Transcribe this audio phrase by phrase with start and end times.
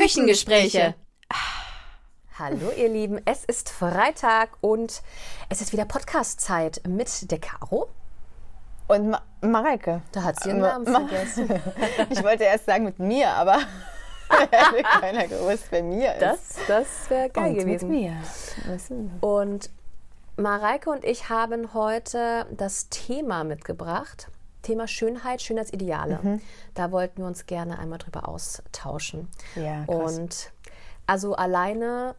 [0.00, 0.94] Küchengespräche.
[2.38, 5.02] Hallo ihr Lieben, es ist Freitag und
[5.50, 7.86] es ist wieder Podcast-Zeit mit der Caro.
[8.88, 10.00] Und Ma Mareike.
[10.12, 11.50] Da hat sie ihren Namen Ma- vergessen.
[12.08, 13.58] Ich wollte erst sagen mit mir, aber
[14.30, 16.22] hätte keiner gewusst, wer mir ist.
[16.22, 17.90] Das, das wäre geil Und gewesen.
[17.90, 18.16] Mit mir.
[19.20, 19.68] Und
[20.36, 24.28] Mareike und ich haben heute das Thema mitgebracht.
[24.62, 26.18] Thema Schönheit, Schönheitsideale.
[26.22, 26.40] Mhm.
[26.74, 29.28] Da wollten wir uns gerne einmal drüber austauschen.
[29.56, 30.18] Ja, krass.
[30.18, 30.52] Und
[31.06, 32.14] also alleine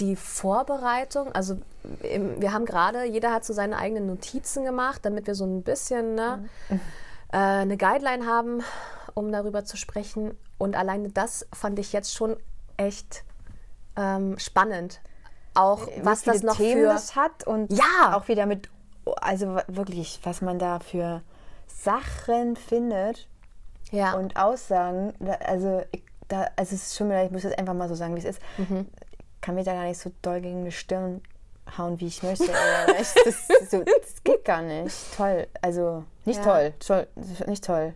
[0.00, 1.58] die Vorbereitung, also
[2.02, 6.14] wir haben gerade, jeder hat so seine eigenen Notizen gemacht, damit wir so ein bisschen
[6.16, 6.80] ne, Mhm.
[7.32, 8.62] äh, eine Guideline haben,
[9.14, 10.36] um darüber zu sprechen.
[10.58, 12.36] Und alleine das fand ich jetzt schon
[12.76, 13.22] echt
[13.96, 15.00] ähm, spannend.
[15.54, 18.16] Auch was Wie das noch Themen für das hat und Ja.
[18.16, 18.68] auch wieder mit,
[19.20, 21.22] also wirklich, was man da für
[21.68, 23.28] Sachen findet
[23.90, 25.14] ja und Aussagen.
[25.44, 28.14] Also, ich, da, also es ist schon wieder, ich muss jetzt einfach mal so sagen,
[28.14, 28.40] wie es ist.
[28.58, 28.86] Mhm.
[29.34, 31.22] Ich kann mir da gar nicht so doll gegen die Stirn
[31.78, 32.44] hauen, wie ich möchte.
[33.00, 34.94] ich, das, so, das geht gar nicht.
[35.16, 35.46] Toll.
[35.62, 36.44] Also nicht Ja.
[36.44, 36.72] toll.
[36.80, 37.06] toll.
[37.46, 37.94] Nicht toll.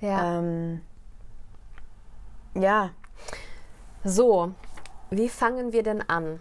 [0.00, 0.38] ja.
[0.38, 0.80] Ähm,
[2.54, 2.90] ja.
[4.04, 4.52] So,
[5.10, 6.40] wie fangen wir denn an?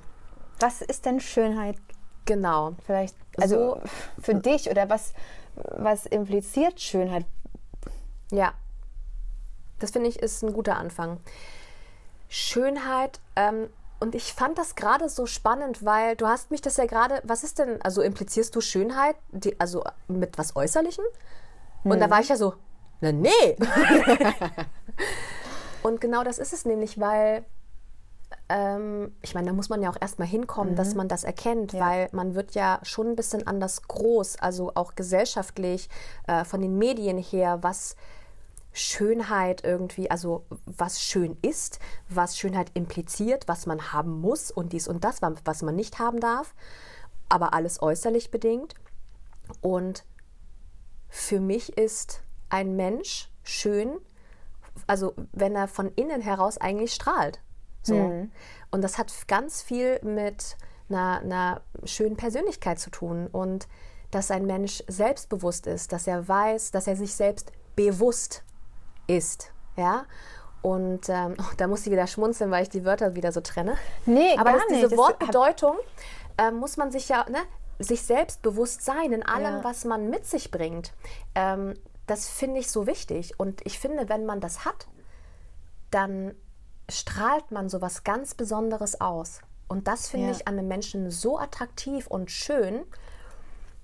[0.59, 1.75] Was ist denn Schönheit
[2.25, 2.73] Genau.
[2.85, 3.15] vielleicht?
[3.37, 3.81] Also So-
[4.21, 5.13] für dich oder was,
[5.55, 7.25] was impliziert Schönheit?
[8.31, 8.53] Ja,
[9.79, 11.19] das finde ich ist ein guter Anfang.
[12.27, 16.85] Schönheit, ähm, und ich fand das gerade so spannend, weil du hast mich das ja
[16.85, 21.05] gerade, was ist denn, also implizierst du Schönheit, die, also mit was Äußerlichem?
[21.83, 22.55] Und da war ich ja so,
[22.99, 23.29] na nee.
[25.83, 27.45] und genau das ist es nämlich, weil
[28.49, 32.09] ähm, ich meine, da muss man ja auch erstmal hinkommen, dass man das erkennt, weil
[32.11, 35.89] man wird ja schon ein bisschen anders groß, also auch gesellschaftlich,
[36.27, 37.95] äh, von den Medien her, was
[38.71, 41.79] Schönheit irgendwie, also was schön ist,
[42.09, 46.19] was Schönheit impliziert, was man haben muss und dies und das, was man nicht haben
[46.19, 46.53] darf,
[47.29, 48.75] aber alles äußerlich bedingt.
[49.61, 50.03] Und
[51.07, 53.97] für mich ist ein Mensch schön,
[54.87, 57.41] also wenn er von innen heraus eigentlich strahlt.
[57.85, 58.27] So.
[58.71, 60.57] Und das hat ganz viel mit
[60.89, 63.67] einer, einer schönen Persönlichkeit zu tun und
[64.11, 68.43] dass ein Mensch selbstbewusst ist, dass er weiß, dass er sich selbst bewusst
[69.07, 69.51] ist.
[69.75, 70.05] Ja.
[70.61, 73.77] Und ähm, oh, da muss ich wieder schmunzeln, weil ich die Wörter wieder so trenne.
[74.05, 74.97] Nee, Aber gar das, diese nicht.
[74.97, 75.75] Wortbedeutung
[76.37, 77.39] äh, muss man sich ja, ne,
[77.79, 79.63] sich selbst bewusst sein in allem, Ja.
[79.63, 80.93] was man mit sich bringt.
[81.35, 81.75] Ähm,
[82.07, 83.39] das finde ich so wichtig.
[83.39, 84.87] Und ich finde, wenn man das hat,
[85.91, 86.35] dann
[86.89, 89.41] strahlt man so was ganz Besonderes aus.
[89.67, 90.31] Und das finde Ja.
[90.33, 92.83] ich an einem Menschen so attraktiv und schön.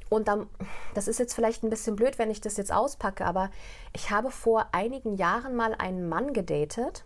[0.09, 0.47] Und dann,
[0.94, 3.50] das ist jetzt vielleicht ein bisschen blöd, wenn ich das jetzt auspacke, aber
[3.94, 7.06] ich habe vor einigen Jahren mal einen Mann gedatet,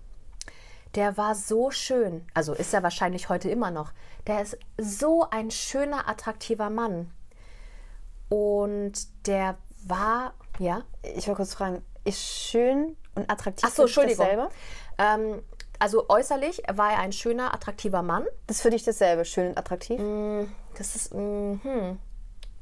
[0.95, 2.25] der war so schön.
[2.33, 3.91] Also ist er wahrscheinlich heute immer noch.
[4.27, 7.12] Der ist so ein schöner, attraktiver Mann.
[8.29, 8.94] Und
[9.27, 10.81] der war, ja.
[11.03, 14.47] Ich wollte kurz fragen, ist schön und attraktiv Ach so, Entschuldigung.
[14.97, 15.44] Ähm,
[15.80, 18.25] also äußerlich war er ein schöner, attraktiver Mann.
[18.47, 20.00] Das ist für dich dasselbe, schön und attraktiv?
[20.78, 22.00] Das ist, mm, hm,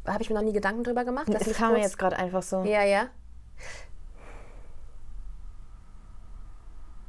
[0.07, 1.27] habe ich mir noch nie Gedanken drüber gemacht.
[1.29, 2.63] Das kam mir jetzt gerade einfach so.
[2.63, 3.07] Ja, ja.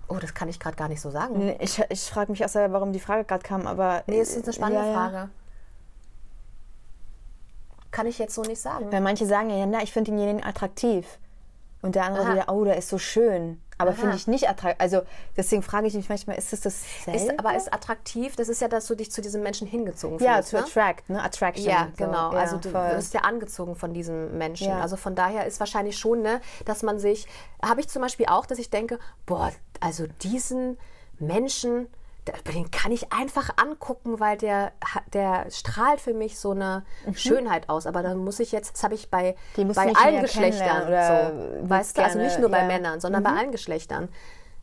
[0.09, 1.39] Oh, das kann ich gerade gar nicht so sagen.
[1.39, 4.05] Nee, Ich, ich frage mich auch selber, warum die Frage gerade kam, aber.
[4.07, 4.95] Nee, es ist eine spannende ja, ja.
[4.95, 5.31] Frage.
[7.91, 8.93] Kann ich jetzt so nicht sagen.
[8.93, 11.19] Weil manche sagen ja, na, ich finde denjenigen attraktiv.
[11.81, 12.33] Und der andere Aha.
[12.33, 13.61] wieder, oh, der ist so schön.
[13.79, 14.81] Aber finde ich nicht attraktiv.
[14.81, 15.03] Also
[15.37, 17.19] deswegen frage ich mich manchmal, ist das dasselbe?
[17.19, 20.35] Ist, aber ist attraktiv, das ist ja, dass du dich zu diesem Menschen hingezogen ja,
[20.35, 20.51] fühlst.
[20.51, 20.65] to ne?
[20.65, 21.23] attract, ne?
[21.23, 21.67] Attraction.
[21.67, 22.05] Ja, so.
[22.05, 22.33] genau.
[22.33, 22.91] Ja, also du voll.
[22.91, 24.69] wirst ja angezogen von diesem Menschen.
[24.69, 24.81] Ja.
[24.81, 27.27] Also von daher ist wahrscheinlich schon, ne, dass man sich,
[27.62, 30.79] habe ich zum Beispiel auch, dass ich denke, boah, also diesen
[31.19, 31.89] Menschen,
[32.53, 34.73] den kann ich einfach angucken, weil der,
[35.12, 37.87] der strahlt für mich so eine Schönheit aus.
[37.87, 39.73] Aber dann muss ich jetzt, das habe ich bei, Mhm.
[39.73, 40.85] Bei allen Geschlechtern,
[41.62, 42.62] so, weißt du, also nicht nur bei ja.
[42.65, 42.69] Mhm.
[42.69, 44.09] Männern, sondern bei allen Geschlechtern.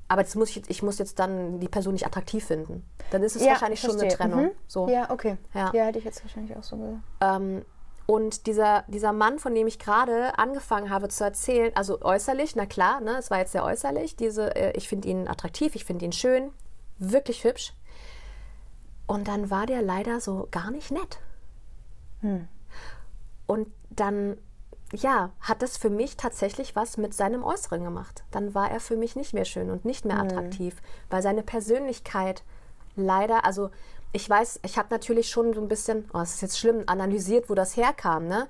[0.07, 2.85] Aber das muss ich, ich muss jetzt dann die Person nicht attraktiv finden.
[3.11, 4.09] Dann ist es Ja, wahrscheinlich schon eine.
[4.09, 4.43] Trennung.
[4.45, 4.51] Mhm.
[4.67, 4.89] So.
[4.89, 5.37] Ja, okay.
[5.53, 5.71] Ja.
[5.73, 5.85] Ja.
[5.85, 6.97] hätte ich jetzt wahrscheinlich auch so gesagt.
[7.21, 7.63] Ähm,
[8.07, 12.65] und dieser, dieser Mann, von dem ich gerade angefangen habe zu erzählen, also äußerlich, na
[12.65, 16.03] klar, ne, es war jetzt sehr äußerlich, diese, äh, ich finde ihn attraktiv, ich finde
[16.03, 16.51] ihn schön,
[17.01, 17.73] wirklich hübsch.
[19.07, 21.19] Und dann war der leider so gar nicht nett.
[23.47, 24.37] Und dann,
[24.93, 28.23] ja, hat das für mich tatsächlich was mit seinem Äußeren gemacht.
[28.31, 32.43] Dann war er für mich nicht mehr schön und nicht mehr attraktiv, weil seine Persönlichkeit
[32.95, 33.71] leider, also
[34.13, 37.49] ich weiß, ich habe natürlich schon so ein bisschen, oh, es ist jetzt schlimm, analysiert,
[37.49, 38.47] wo das herkam, ne?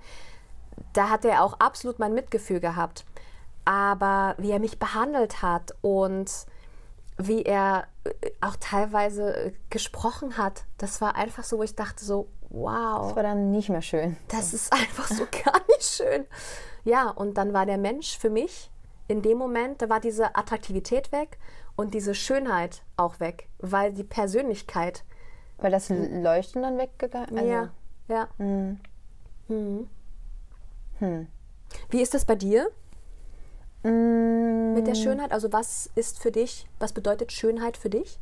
[0.93, 3.05] Da hat er auch absolut mein Mitgefühl gehabt.
[3.63, 6.31] Aber wie er mich behandelt hat und
[7.27, 12.03] wie er äh, auch teilweise äh, gesprochen hat, das war einfach so, wo ich dachte
[12.03, 13.07] so, wow.
[13.07, 14.17] Das war dann nicht mehr schön.
[14.27, 16.25] Das ist einfach so gar nicht schön.
[16.83, 18.71] Ja, und dann war der Mensch für mich
[19.07, 21.37] in dem Moment, da war diese Attraktivität weg
[21.75, 25.03] und diese Schönheit auch weg, weil die Persönlichkeit.
[25.57, 27.69] Weil das Leuchten dann weggegangen also, Ja,
[28.07, 28.27] ja.
[28.37, 28.79] Hm.
[29.47, 29.89] Hm.
[30.99, 31.27] Hm.
[31.89, 32.69] Wie ist das bei dir?
[33.83, 38.19] Mit der Schönheit, also was ist für dich, was bedeutet Schönheit für dich?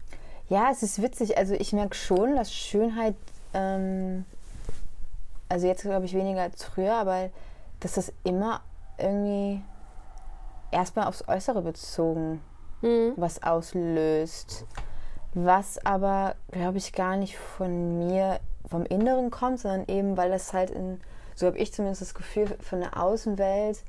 [0.48, 1.38] Ja, es ist witzig.
[1.38, 3.16] Also ich merke schon, dass Schönheit,
[3.54, 4.26] ähm,
[5.50, 7.30] also jetzt glaube ich weniger als früher, aber
[7.82, 8.62] dass das immer
[8.98, 9.62] irgendwie
[10.72, 12.42] erstmal aufs Äußere bezogen
[12.82, 13.14] mhm.
[13.16, 14.66] was auslöst.
[15.34, 20.54] Was aber, glaube ich, gar nicht von mir, vom Inneren kommt, sondern eben, weil das
[20.54, 21.00] halt in,
[21.36, 23.84] so habe ich zumindest das Gefühl, von der Außenwelt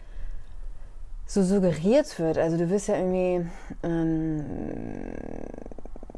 [1.30, 2.38] so suggeriert wird.
[2.38, 3.48] Also du wirst ja irgendwie
[3.84, 4.44] ähm,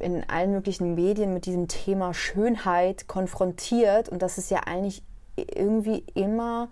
[0.01, 5.03] in allen möglichen Medien mit diesem Thema Schönheit konfrontiert und das ist ja eigentlich
[5.37, 6.69] irgendwie immer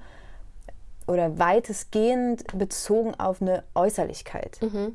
[1.07, 4.59] oder weitestgehend bezogen auf eine Äußerlichkeit.
[4.63, 4.95] Mhm.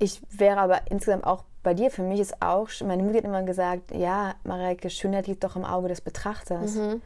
[0.00, 3.44] Ich wäre aber insgesamt auch bei dir, für mich ist auch, meine Mutter hat immer
[3.44, 6.74] gesagt, ja, Mareike, Schönheit liegt doch im Auge des Betrachters.
[6.74, 7.00] Mhm.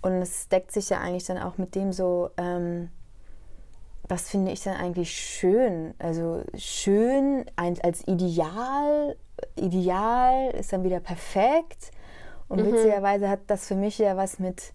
[0.00, 2.90] Und es deckt sich ja eigentlich dann auch mit dem so, ähm,
[4.08, 5.94] was finde ich dann eigentlich schön?
[5.98, 9.16] Also schön als Ideal,
[9.56, 11.90] Ideal ist dann wieder perfekt.
[12.48, 12.72] Und mhm.
[12.72, 14.72] witzigerweise hat das für mich ja was mit,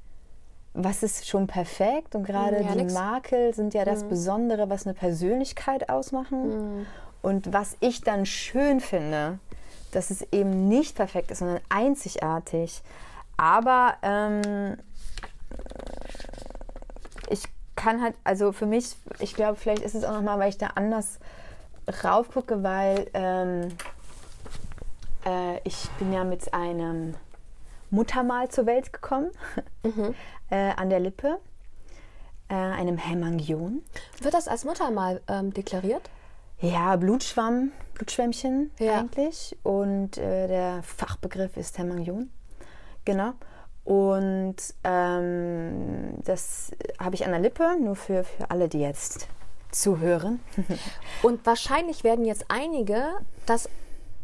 [0.73, 2.15] was ist schon perfekt?
[2.15, 2.93] Und gerade ja, die nix.
[2.93, 4.09] Makel sind ja das mhm.
[4.09, 6.79] Besondere, was eine Persönlichkeit ausmachen.
[6.79, 6.85] Mhm.
[7.23, 9.39] Und was ich dann schön finde,
[9.91, 12.83] dass es eben nicht perfekt ist, sondern einzigartig.
[13.37, 14.77] Aber ähm,
[17.75, 20.67] kann halt, also für mich, ich glaube, vielleicht ist es auch nochmal, weil ich da
[20.75, 21.19] anders
[22.03, 23.69] raufgucke, weil ähm,
[25.25, 27.15] äh, ich bin ja mit einem
[27.89, 29.31] Muttermal zur Welt gekommen,
[29.83, 30.15] mhm.
[30.49, 31.39] äh, an der Lippe,
[32.49, 33.83] äh, einem Hämangion.
[34.21, 36.09] Wird das als Muttermal ähm, deklariert?
[36.59, 38.99] Ja, Blutschwamm, Blutschwämmchen ja.
[38.99, 39.57] eigentlich.
[39.63, 42.31] Und äh, der Fachbegriff ist Hämangion.
[43.05, 43.33] Genau.
[43.85, 49.27] Und ähm, das habe ich an der Lippe, nur für, für alle, die jetzt
[49.71, 50.39] zuhören.
[51.21, 53.03] Und wahrscheinlich werden jetzt einige
[53.45, 53.69] das,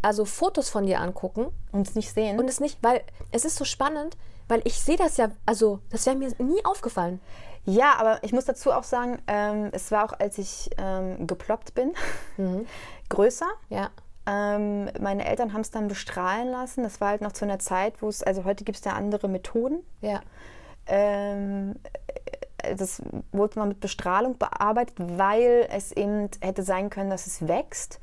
[0.01, 1.47] also Fotos von dir angucken.
[1.71, 2.39] Und es nicht sehen.
[2.39, 3.01] Und es nicht, weil
[3.31, 4.15] es ist so spannend,
[4.47, 7.19] weil ich sehe das ja, also das wäre mir nie aufgefallen.
[7.65, 11.75] Ja, aber ich muss dazu auch sagen, ähm, es war auch, als ich ähm, geploppt
[11.75, 11.93] bin,
[12.37, 12.65] mhm.
[13.09, 13.47] größer.
[13.69, 13.91] Ja.
[14.29, 16.83] Ähm, meine Eltern haben es dann bestrahlen lassen.
[16.83, 19.27] Das war halt noch zu einer Zeit, wo es, also heute gibt es da andere
[19.27, 19.79] Methoden.
[20.01, 20.21] Ja.
[20.85, 21.75] Ähm,
[22.61, 27.47] äh, das wurde mal mit Bestrahlung bearbeitet, weil es eben hätte sein können, dass es
[27.47, 27.99] wächst.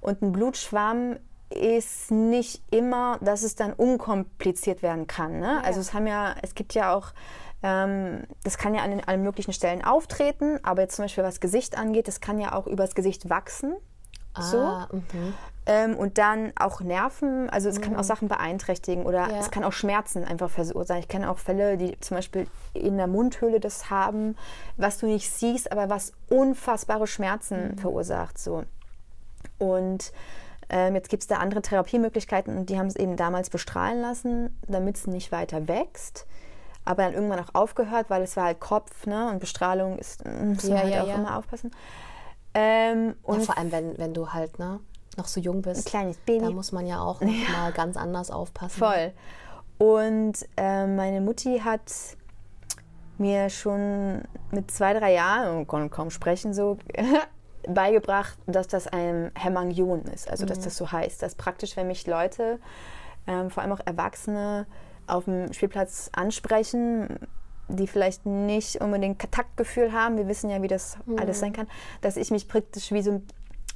[0.00, 1.16] Und ein Blutschwamm
[1.50, 5.40] ist nicht immer, dass es dann unkompliziert werden kann.
[5.40, 5.46] Ne?
[5.46, 5.60] Ja.
[5.62, 7.12] Also es haben ja, es gibt ja auch
[7.64, 11.78] ähm, das kann ja an allen möglichen Stellen auftreten, aber jetzt zum Beispiel was Gesicht
[11.78, 13.74] angeht, das kann ja auch übers Gesicht wachsen.
[14.34, 14.96] Ah, so.
[14.96, 15.34] Mhm.
[15.66, 17.82] Ähm, und dann auch Nerven, also es mhm.
[17.82, 19.38] kann auch Sachen beeinträchtigen oder ja.
[19.38, 21.00] es kann auch Schmerzen einfach verursachen.
[21.00, 24.36] Ich kenne auch Fälle, die zum Beispiel in der Mundhöhle das haben,
[24.76, 27.78] was du nicht siehst, aber was unfassbare Schmerzen mhm.
[27.78, 28.38] verursacht.
[28.38, 28.64] So.
[29.58, 30.12] Und
[30.68, 34.58] ähm, jetzt gibt es da andere Therapiemöglichkeiten und die haben es eben damals bestrahlen lassen,
[34.68, 36.26] damit es nicht weiter wächst
[36.84, 39.30] aber dann irgendwann auch aufgehört, weil es war halt Kopf, ne?
[39.30, 41.70] Und Bestrahlung ist, muss man ja, halt ja, auch immer aufpassen.
[42.54, 44.80] Ähm, und ja, vor allem, wenn, wenn du halt, ne,
[45.16, 45.86] noch so jung bist.
[45.86, 46.44] Ein kleines Baby.
[46.44, 48.78] Da muss man ja auch noch mal ganz anders aufpassen.
[48.78, 49.12] Voll.
[49.78, 51.92] Und äh, meine Mutti hat
[53.18, 56.78] mir schon mit zwei, drei Jahren, und konnte kaum sprechen, so
[57.68, 60.30] beigebracht, dass das ein Hämangion ist.
[60.30, 60.64] Also, dass mhm.
[60.64, 61.22] das so heißt.
[61.22, 62.60] Dass praktisch, wenn mich Leute,
[63.26, 64.66] ähm, vor allem auch Erwachsene,
[65.06, 67.18] auf dem Spielplatz ansprechen,
[67.68, 71.18] die vielleicht nicht unbedingt Taktgefühl haben, wir wissen ja, wie das mhm.
[71.18, 71.66] alles sein kann,
[72.00, 73.22] dass ich mich praktisch wie so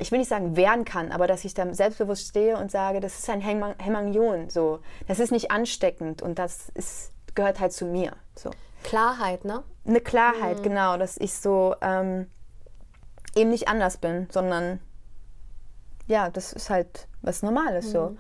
[0.01, 3.19] ich will nicht sagen wehren kann, aber dass ich da selbstbewusst stehe und sage, das
[3.19, 4.79] ist ein Hämangion, so.
[5.09, 8.51] Das ist nicht ansteckend und das ist, gehört halt zu mir, so.
[8.85, 9.65] Klarheit, ne?
[9.85, 10.63] Eine Klarheit, mhm.
[10.63, 12.29] genau, dass ich so ähm,
[13.35, 14.79] eben nicht anders bin, sondern
[16.07, 17.91] ja, das ist halt was Normales, mhm.
[17.91, 18.17] so.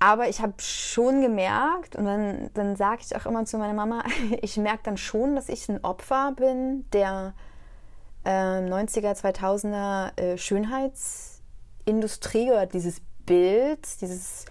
[0.00, 4.04] Aber ich habe schon gemerkt, und dann, dann sage ich auch immer zu meiner Mama,
[4.42, 7.34] ich merke dann schon, dass ich ein Opfer bin der
[8.24, 14.46] äh, 90er, 2000er äh, Schönheitsindustrie oder dieses Bild, dieses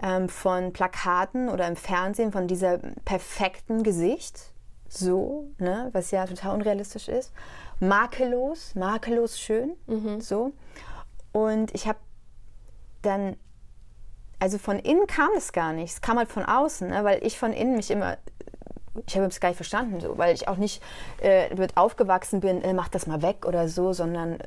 [0.00, 4.52] ähm, von Plakaten oder im Fernsehen von dieser perfekten Gesicht,
[4.88, 7.32] so, ne, was ja total unrealistisch ist,
[7.80, 10.20] makellos, makellos schön, mhm.
[10.20, 10.52] so.
[11.32, 11.98] Und ich habe
[13.02, 13.36] dann,
[14.40, 15.92] also von innen kam es gar nicht.
[15.92, 17.04] Es kam halt von außen, ne?
[17.04, 18.16] weil ich von innen mich immer,
[19.06, 20.82] ich habe es gar nicht verstanden, so, weil ich auch nicht
[21.20, 24.38] äh, mit aufgewachsen bin, äh, mach das mal weg oder so, sondern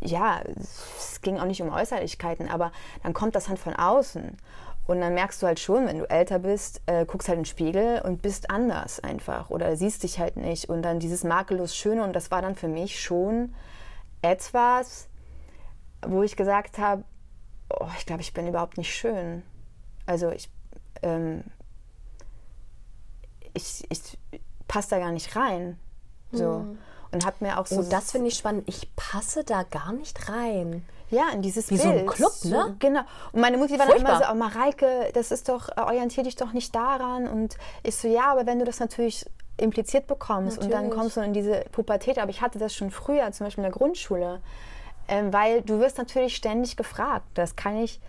[0.00, 2.72] ja, es ging auch nicht um Äußerlichkeiten, aber
[3.02, 4.36] dann kommt das halt von außen.
[4.84, 7.48] Und dann merkst du halt schon, wenn du älter bist, äh, guckst halt in den
[7.48, 10.68] Spiegel und bist anders einfach oder siehst dich halt nicht.
[10.68, 13.54] Und dann dieses makellos Schöne und das war dann für mich schon
[14.22, 15.08] etwas,
[16.04, 17.04] wo ich gesagt habe,
[17.80, 19.42] oh, ich glaube, ich bin überhaupt nicht schön.
[20.06, 20.50] Also ich,
[21.02, 21.44] ähm,
[23.54, 24.18] ich, ich
[24.68, 25.78] passe da gar nicht rein.
[26.32, 26.60] So.
[26.60, 26.78] Mhm.
[27.12, 27.80] Und habe mir auch so.
[27.80, 28.66] Oh, das finde ich spannend.
[28.66, 30.84] Ich passe da gar nicht rein.
[31.10, 31.82] Ja, in dieses Wie Bild.
[31.82, 32.64] so ein Club, ne?
[32.68, 33.02] So, genau.
[33.32, 36.36] Und meine Mutti war dann immer so, oh, Mareike, das ist doch, äh, orientier dich
[36.36, 37.28] doch nicht daran.
[37.28, 39.26] Und ich so, ja, aber wenn du das natürlich
[39.58, 40.74] impliziert bekommst natürlich.
[40.74, 43.62] und dann kommst du in diese Pubertät, aber ich hatte das schon früher, zum Beispiel
[43.62, 44.40] in der Grundschule,
[45.08, 47.26] ähm, weil du wirst natürlich ständig gefragt.
[47.34, 48.00] Das kann ich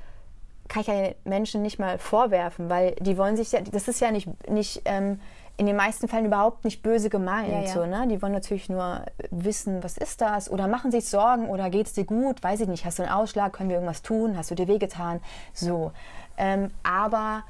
[0.70, 4.12] kann ich ja Menschen nicht mal vorwerfen, weil die wollen sich ja, das ist ja
[4.12, 5.20] nicht, nicht ähm,
[5.58, 7.52] in den meisten Fällen überhaupt nicht böse gemeint.
[7.52, 7.68] Ja, ja.
[7.68, 8.08] So, ne?
[8.08, 10.50] Die wollen natürlich nur wissen, was ist das?
[10.50, 12.42] Oder machen sich Sorgen oder geht es dir gut?
[12.42, 12.86] Weiß ich nicht.
[12.86, 13.54] Hast du einen Ausschlag?
[13.54, 14.36] Können wir irgendwas tun?
[14.36, 15.20] Hast du dir wehgetan?
[15.54, 15.92] So.
[16.38, 17.44] Ähm, aber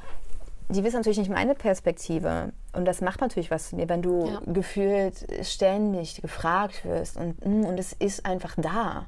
[0.68, 2.52] die wissen natürlich nicht meine Perspektive.
[2.74, 4.42] Und das macht natürlich was zu mir, wenn du ja.
[4.48, 9.06] gefühlt ständig gefragt wirst und, mm, und es ist einfach da.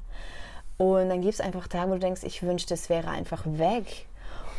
[0.78, 4.06] Und dann gibt es einfach Tage, wo du denkst, ich wünschte, es wäre einfach weg.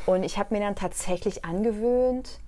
[0.06, 2.40] Und ich habe mir dann tatsächlich angewöhnt,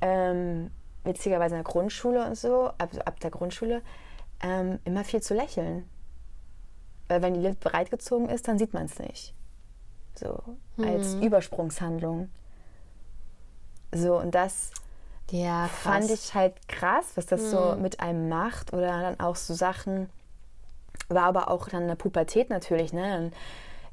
[0.00, 0.70] ähm,
[1.04, 3.82] witzigerweise in der Grundschule und so, ab, ab der Grundschule,
[4.42, 5.88] ähm, immer viel zu lächeln.
[7.08, 9.34] Weil wenn die Lippe bereitgezogen ist, dann sieht man es nicht.
[10.14, 10.42] So,
[10.76, 10.84] hm.
[10.84, 12.30] als Übersprungshandlung.
[13.92, 14.70] So, und das
[15.30, 17.50] ja, fand ich halt krass, was das hm.
[17.50, 18.72] so mit einem macht.
[18.72, 20.08] Oder dann auch so Sachen,
[21.08, 23.02] war aber auch dann in der Pubertät natürlich, ne?
[23.02, 23.32] Dann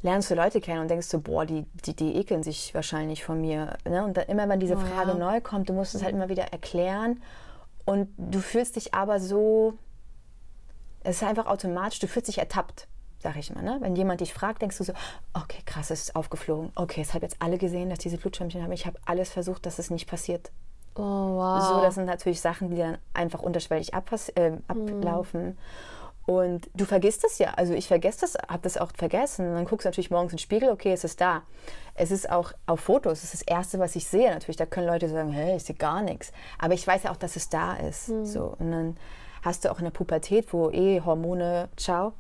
[0.02, 3.42] lernst du Leute kennen und denkst du, boah, die, die, die ekeln sich wahrscheinlich von
[3.42, 3.78] mir.
[3.86, 4.04] Ne?
[4.04, 5.18] Und dann immer, wenn diese oh, Frage ja.
[5.18, 7.22] neu kommt, du musst es halt immer wieder erklären.
[7.86, 9.74] Und du fühlst dich aber so,
[11.04, 12.88] es ist einfach automatisch, du fühlst dich ertappt,
[13.20, 13.64] sag ich mal.
[13.64, 13.78] Ne?
[13.80, 14.94] Wenn jemand dich fragt, denkst du so,
[15.34, 16.72] okay, krass, es ist aufgeflogen.
[16.76, 18.72] Okay, es haben jetzt alle gesehen, dass diese Blutschirmchen haben.
[18.72, 20.52] Ich habe alles versucht, dass es nicht passiert.
[20.98, 21.64] Oh, wow.
[21.64, 25.42] So, das sind natürlich Sachen, die dann einfach unterschwellig äh, ablaufen.
[25.42, 25.58] Hm.
[26.28, 27.54] Und du vergisst es ja.
[27.56, 29.48] Also ich vergesse das, habe das auch vergessen.
[29.48, 31.44] Und dann guckst du natürlich morgens in den Spiegel, okay, es ist da.
[31.96, 34.30] Es ist auch auf Fotos, es ist das Erste, was ich sehe.
[34.30, 36.34] Natürlich, da können Leute sagen, hey, ich sehe gar nichts.
[36.60, 38.10] Aber ich weiß ja auch, dass es da ist.
[38.10, 38.26] Mhm.
[38.26, 38.56] So.
[38.60, 38.98] Und dann
[39.42, 42.12] hast du auch in der Pubertät, wo eh Hormone, ciao.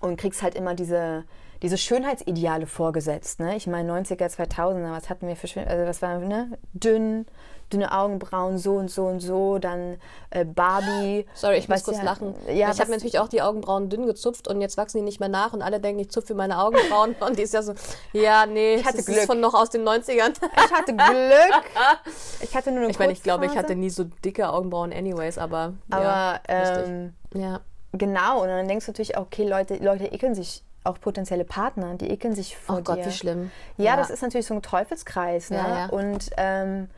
[0.00, 1.24] Und kriegst halt immer diese,
[1.60, 3.40] diese Schönheitsideale vorgesetzt.
[3.40, 3.56] Ne?
[3.56, 6.56] Ich meine, 90er, 2000er, was hatten wir für Schön also was war, ne?
[6.72, 7.26] Dünn,
[7.72, 9.98] dünne Augenbrauen, so und so und so, dann
[10.30, 11.26] äh, Barbie.
[11.34, 12.34] Sorry, ich muss kurz ja, lachen.
[12.46, 15.28] Ja, ich habe natürlich auch die Augenbrauen dünn gezupft und jetzt wachsen die nicht mehr
[15.28, 17.74] nach und alle denken, ich zupfe meine Augenbrauen und die ist ja so,
[18.12, 19.18] ja, nee, ich hatte das Glück.
[19.18, 20.32] ist von noch aus den 90ern.
[20.56, 21.04] Ich hatte Glück.
[22.40, 25.38] Ich hatte nur eine Ich meine, ich glaube, ich hatte nie so dicke Augenbrauen anyways,
[25.38, 27.60] aber Aber, ja, ähm, ja.
[27.92, 31.94] Genau, und dann denkst du natürlich auch, okay, Leute, Leute ekeln sich auch potenzielle Partner,
[31.94, 32.92] die ekeln sich vor oh dir.
[32.92, 33.50] Oh Gott, wie schlimm.
[33.76, 35.50] Ja, ja, das ist natürlich so ein Teufelskreis.
[35.50, 35.58] Ne?
[35.58, 35.86] Ja, ja.
[35.86, 36.88] Und ähm,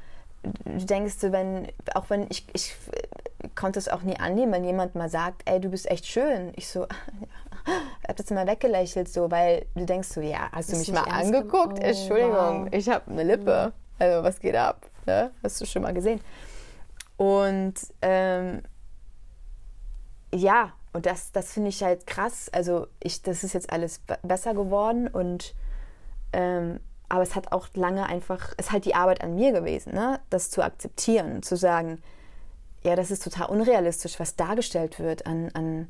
[0.42, 2.74] du denkst, wenn, auch wenn ich, ich
[3.54, 6.52] konnte es auch nie annehmen, wenn jemand mal sagt, ey, du bist echt schön.
[6.56, 6.86] Ich so,
[8.08, 11.78] hab das immer weggelächelt, so, weil du denkst so, ja, hast du mich mal angeguckt?
[11.78, 12.68] Oh, Entschuldigung, wow.
[12.72, 13.72] ich habe eine Lippe.
[13.98, 14.88] Also was geht ab?
[15.06, 15.30] Ne?
[15.42, 16.20] Hast du schon mal gesehen?
[17.16, 18.62] Und ähm,
[20.32, 22.48] ja, und das, das finde ich halt krass.
[22.52, 25.54] Also ich, das ist jetzt alles besser geworden und
[26.32, 26.80] ähm,
[27.10, 30.20] aber es hat auch lange einfach, es ist halt die Arbeit an mir gewesen, ne?
[30.30, 32.00] das zu akzeptieren, zu sagen,
[32.82, 35.88] ja, das ist total unrealistisch, was dargestellt wird an, an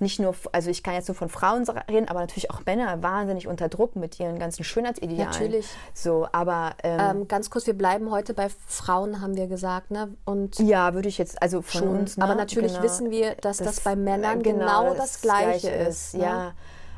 [0.00, 3.46] nicht nur, also ich kann jetzt nur von Frauen reden, aber natürlich auch Männer wahnsinnig
[3.46, 5.30] unter Druck mit ihren ganzen Schönheitsidealen.
[5.30, 5.68] Natürlich.
[5.92, 10.12] So, aber ähm, ähm, ganz kurz, wir bleiben heute bei Frauen, haben wir gesagt, ne?
[10.24, 12.16] Und ja, würde ich jetzt also von schon, uns.
[12.16, 12.24] Ne?
[12.24, 15.70] Aber natürlich genau, wissen wir, dass das, das bei Männern genau, genau das, das, Gleiche,
[15.70, 15.88] ist.
[15.88, 16.24] ist ne?
[16.24, 16.52] Ja,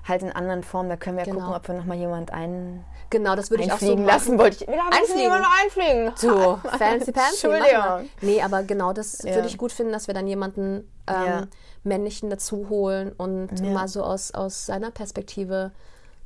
[0.07, 0.89] halt in anderen Formen.
[0.89, 1.41] Da können wir genau.
[1.41, 4.05] gucken, ob wir noch mal jemand ein Genau, das würde ich auch so machen.
[4.05, 4.39] lassen.
[4.39, 4.69] Wollte ich.
[4.69, 5.21] Wir haben einfliegen.
[5.21, 6.13] jemanden einfliegen.
[6.17, 7.47] So, fancy fancy.
[7.47, 8.11] Entschuldigung.
[8.21, 9.35] Nee, aber genau das ja.
[9.35, 11.47] würde ich gut finden, dass wir dann jemanden ähm, ja.
[11.85, 13.71] männlichen dazu holen und ja.
[13.71, 15.73] mal so aus, aus seiner Perspektive.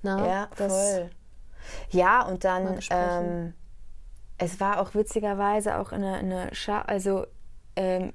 [0.02, 1.10] Na, ne, ja, voll.
[1.90, 3.52] Ja, und dann, ähm,
[4.38, 6.50] es war auch witzigerweise auch in einer,
[6.86, 7.26] also
[7.76, 8.14] ähm,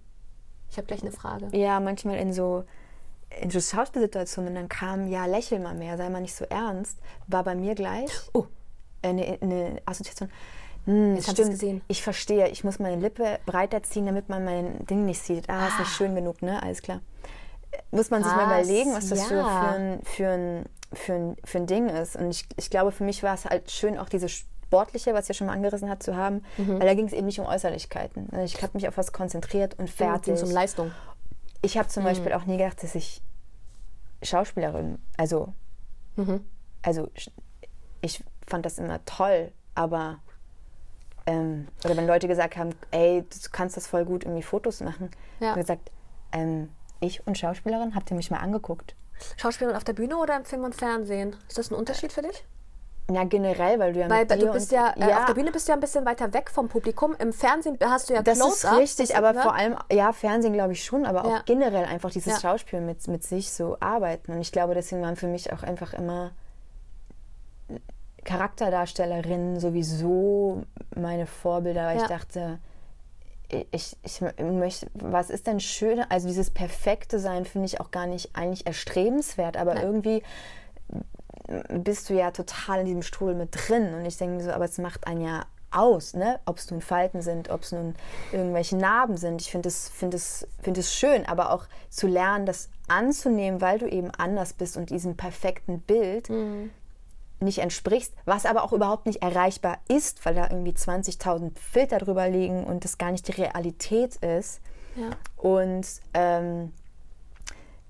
[0.69, 1.49] ich habe gleich eine Frage.
[1.55, 2.63] Ja, manchmal in so
[3.41, 7.43] in so Schauspielsituationen dann kam, ja, lächel mal mehr, sei mal nicht so ernst, war
[7.43, 8.45] bei mir gleich oh.
[9.01, 10.29] eine, eine Assoziation.
[10.85, 11.51] Hm, Jetzt stimmt.
[11.51, 11.81] gesehen.
[11.87, 15.49] Ich verstehe, ich muss meine Lippe breiter ziehen, damit man mein Ding nicht sieht.
[15.49, 15.67] Ah, ah.
[15.67, 15.95] ist nicht ah.
[15.97, 16.61] schön genug, ne?
[16.61, 17.01] Alles klar.
[17.91, 18.29] Muss man was?
[18.29, 19.25] sich mal überlegen, was das ja.
[19.25, 20.65] für, für, ein, für ein
[20.95, 22.15] für ein, für ein Ding ist.
[22.15, 25.33] Und ich, ich glaube, für mich war es halt schön, auch diese Sportliche, was ja
[25.33, 26.79] schon mal angerissen hat, zu haben, Mhm.
[26.79, 28.29] weil da ging es eben nicht um Äußerlichkeiten.
[28.43, 30.35] Ich habe mich auf was konzentriert und fertig.
[30.35, 30.91] Ging um Leistung.
[31.61, 32.07] Ich habe zum Mhm.
[32.07, 33.21] Beispiel auch nie gedacht, dass ich
[34.23, 35.53] Schauspielerin, also,
[36.15, 36.45] Mhm.
[36.81, 37.09] also
[38.01, 40.19] ich fand das immer toll, aber
[41.27, 45.09] ähm, oder wenn Leute gesagt haben, ey, du kannst das voll gut irgendwie Fotos machen,
[45.39, 45.49] Ja.
[45.51, 45.91] habe gesagt,
[46.31, 46.69] ähm,
[46.99, 48.95] ich und Schauspielerin, habt ihr mich mal angeguckt?
[49.37, 51.35] Schauspielerin auf der Bühne oder im Film und Fernsehen?
[51.47, 52.45] Ist das ein Unterschied für dich?
[53.11, 55.71] Ja, generell, weil du ja Weil du bist ja, äh, auf der Bühne bist du
[55.71, 57.15] ja ein bisschen weiter weg vom Publikum.
[57.19, 59.41] Im Fernsehen hast du ja Das ist richtig, das- aber ne?
[59.43, 61.41] vor allem, ja, Fernsehen glaube ich schon, aber auch Ja.
[61.45, 62.39] generell einfach dieses Ja.
[62.39, 64.31] Schauspiel mit, mit sich so arbeiten.
[64.31, 66.31] Und ich glaube, deswegen waren für mich auch einfach immer
[68.23, 70.63] Charakterdarstellerinnen sowieso
[70.95, 72.01] meine Vorbilder, weil Ja.
[72.03, 72.59] ich dachte,
[73.71, 76.03] ich, ich möchte, was ist denn schön?
[76.09, 79.83] Also dieses perfekte Sein finde ich auch gar nicht eigentlich erstrebenswert, aber Nein.
[79.83, 80.23] irgendwie
[81.69, 83.93] bist du ja total in diesem Strudel mit drin.
[83.93, 86.39] Und ich denke mir so, aber es macht einen ja aus, ne?
[86.45, 87.95] Ob es nun Falten sind, ob es nun
[88.31, 89.41] irgendwelche Narben sind.
[89.41, 90.17] Ich finde es, finde
[90.79, 95.17] es schön, aber auch zu lernen, das anzunehmen, weil du eben anders bist und diesem
[95.17, 96.29] perfekten Bild
[97.39, 102.29] nicht entsprichst, was aber auch überhaupt nicht erreichbar ist, weil da irgendwie 20.000 Filter drüber
[102.29, 104.61] liegen und das gar nicht die Realität ist.
[104.95, 105.09] Ja.
[105.35, 106.71] Und ähm,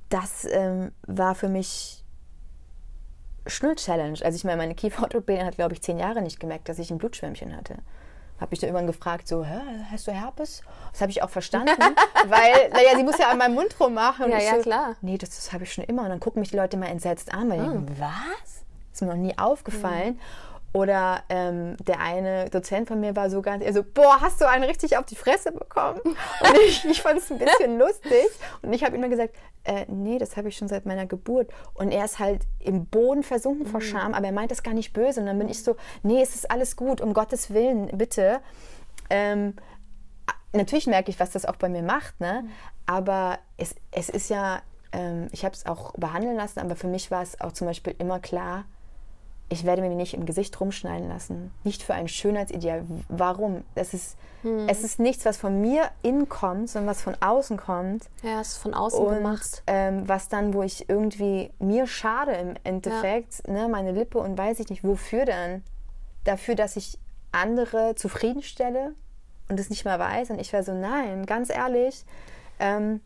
[0.10, 2.05] das ähm, war für mich
[3.48, 4.20] schon eine Challenge.
[4.24, 6.98] Also ich meine, meine Kieferorthopädin hat, glaube ich, zehn Jahre nicht gemerkt, dass ich ein
[6.98, 7.76] Blutschwämmchen hatte.
[8.40, 9.60] Habe ich dann irgendwann gefragt, so, Hä,
[9.92, 10.62] hast du Herpes?
[10.92, 11.72] Das habe ich auch verstanden,
[12.28, 14.26] weil, naja, sie muss ja an meinem Mund rummachen.
[14.26, 14.96] Und Ja, ich ja, so, klar.
[15.02, 16.04] Nee, das, das habe ich schon immer.
[16.04, 17.72] Und dann gucken mich die Leute mal entsetzt an, weil die Ah.
[17.72, 18.64] denken, was?
[18.94, 20.20] Ist mir noch nie aufgefallen.
[20.76, 24.50] Oder ähm, der eine Dozent von mir war so ganz, er so, boah, hast du
[24.50, 26.02] einen richtig auf die Fresse bekommen?
[26.04, 28.26] Und ich, ich fand es ein bisschen lustig.
[28.62, 31.50] Und ich habe immer gesagt, äh, nee, das habe ich schon seit meiner Geburt.
[31.76, 34.92] Und er ist halt im Boden versunken vor Scham, aber er meint das gar nicht
[34.92, 35.22] böse.
[35.22, 38.42] Und dann bin ich so, nee, es ist alles gut, um Gottes Willen, bitte.
[39.10, 39.54] Ähm,
[40.52, 42.44] natürlich merke ich, was das auch bei mir macht, ne?
[42.86, 44.62] Aber es, es ist ja,
[44.92, 47.96] ähm, ich habe es auch behandeln lassen, aber für mich war es auch zum Beispiel
[47.98, 48.66] immer klar,
[49.50, 51.52] ich werde mir nicht im Gesicht rumschneiden lassen.
[51.64, 52.84] Nicht für ein Schönheitsideal.
[53.10, 53.64] Warum?
[53.76, 54.18] Es ist,
[54.68, 58.10] es ist nichts, was von mir innen kommt, sondern was von außen kommt.
[58.24, 59.62] Ja, ist von außen Und gemacht.
[59.68, 64.60] ähm, was dann, wo ich irgendwie mir schade im Endeffekt, ne, meine Lippe und weiß
[64.60, 65.64] ich nicht, wofür denn?
[66.24, 66.98] Dafür, dass ich
[67.32, 68.96] andere zufriedenstelle
[69.50, 70.32] und es nicht mehr weiß.
[70.32, 72.04] Und ich war so, nein, ganz ehrlich,
[72.60, 73.00] ähm,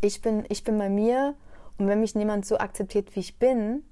[0.00, 1.34] ich, bin, ich bin bei mir
[1.78, 3.82] und wenn mich niemand so akzeptiert, wie ich bin,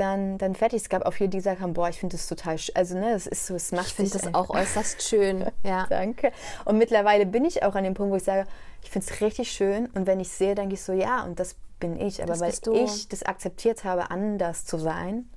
[0.00, 0.82] dann, dann fertig.
[0.82, 3.12] Es gab auch viele, die gesagt haben, boah, ich finde das total, sch also ne,
[3.12, 5.46] es ist so, es macht Ich finde das auch äußerst schön.
[5.62, 5.86] Ja.
[5.88, 6.32] Danke.
[6.64, 8.46] Und mittlerweile bin ich auch an dem Punkt, wo ich sage,
[8.82, 9.86] ich finde es richtig schön.
[9.94, 12.22] Und wenn ich sehe, denke ich so, ja, und das bin ich.
[12.22, 12.72] Aber Das weil du.
[12.72, 15.28] ich das akzeptiert habe, anders zu sein,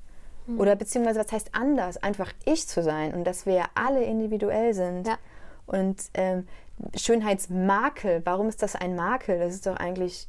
[0.46, 0.60] Hm.
[0.60, 1.98] oder beziehungsweise, was heißt anders?
[1.98, 3.14] Einfach ich zu sein.
[3.14, 5.08] Und dass wir ja alle individuell sind.
[5.08, 5.18] Ja.
[5.66, 6.48] Und ähm,
[6.96, 9.40] Schönheitsmakel, warum ist das ein Makel?
[9.40, 10.28] Das ist doch eigentlich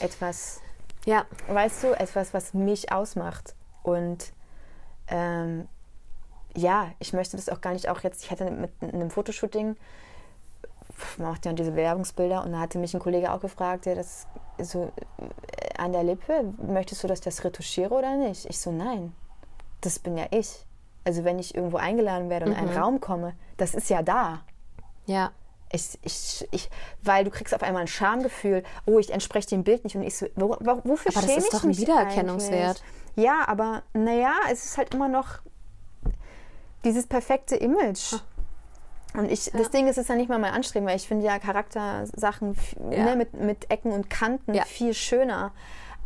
[0.00, 0.60] etwas,
[1.04, 1.24] ja.
[1.48, 3.54] weißt du, etwas, was mich ausmacht.
[3.82, 4.32] Und
[5.08, 5.68] ähm,
[6.56, 9.76] ja, ich möchte das auch gar nicht auch jetzt, ich hatte mit einem Fotoshooting,
[11.18, 14.26] man macht ja diese Bewerbungsbilder und da hatte mich ein Kollege auch gefragt, der das
[14.58, 18.46] so äh, an der Lippe, möchtest du, dass ich das retuschiere oder nicht?
[18.46, 19.14] Ich so, nein,
[19.80, 20.66] das bin ja ich.
[21.04, 24.40] Also wenn ich irgendwo eingeladen werde und in einen Raum komme, das ist ja da.
[25.06, 25.32] Ja.
[25.72, 26.68] Ich, ich, ich,
[27.02, 30.16] weil du kriegst auf einmal ein Schamgefühl, oh, ich entspreche dem Bild nicht und ich
[30.16, 32.82] so, wo, wo, wofür Aber das schäme ist ich doch ein mich Wiedererkennungswert.
[33.14, 33.24] eigentlich?
[33.24, 35.38] Ja, aber naja, es ist halt immer noch
[36.84, 38.14] dieses perfekte Image.
[39.14, 41.26] Und ich, das Ding ist, es ist ja nicht mal mein Anstreben, weil ich finde
[41.26, 43.04] ja Charaktersachen f- Ja.
[43.04, 44.64] ne, mit, mit Ecken und Kanten Ja.
[44.64, 45.52] viel schöner.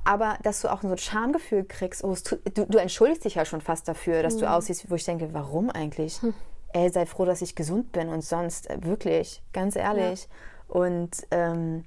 [0.04, 3.44] Aber dass du auch so ein Schamgefühl kriegst, oh, tut, du, du entschuldigst dich ja
[3.44, 4.40] schon fast dafür, dass Mhm.
[4.40, 6.20] du aussiehst, wo ich denke, warum eigentlich?
[6.22, 6.34] Hm.
[6.74, 10.28] Ey, sei froh, dass ich gesund bin und sonst, äh, wirklich, ganz ehrlich.
[10.68, 11.84] Und ähm,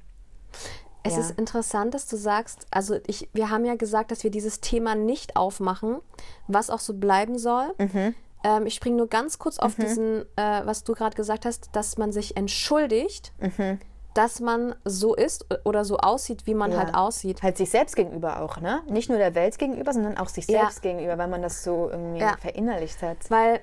[1.04, 1.20] Es Ja.
[1.22, 4.94] ist interessant, dass du sagst, also ich, wir haben ja gesagt, dass wir dieses Thema
[4.96, 6.00] nicht aufmachen,
[6.48, 7.74] was auch so bleiben soll.
[7.78, 8.14] Mhm.
[8.44, 11.98] Ähm, ich springe nur ganz kurz auf diesen, äh, was du gerade gesagt hast, dass
[11.98, 13.80] man sich entschuldigt, Mhm.
[14.16, 16.78] dass man so ist oder so aussieht, wie man Ja.
[16.80, 17.42] halt aussieht.
[17.42, 18.82] halt sich selbst gegenüber auch, ne?
[18.90, 20.62] Nicht nur der Welt gegenüber, sondern auch sich Ja.
[20.62, 22.36] selbst gegenüber, weil man das so irgendwie Ja.
[22.38, 23.30] verinnerlicht hat.
[23.30, 23.62] Weil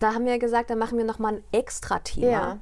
[0.00, 2.58] da haben wir ja gesagt, da machen wir nochmal ein extra Thema.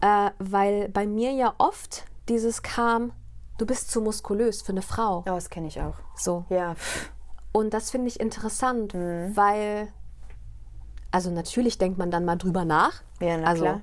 [0.00, 3.12] Äh, weil bei mir ja oft dieses kam,
[3.58, 5.18] du bist zu muskulös für eine Frau.
[5.20, 5.94] Oh, das kenne ich auch.
[6.16, 6.44] So.
[6.50, 6.74] Ja,
[7.52, 9.36] Und das finde ich interessant, Mhm.
[9.36, 9.88] weil,
[11.10, 13.02] also natürlich denkt man dann mal drüber nach.
[13.20, 13.80] Ja, na also klar.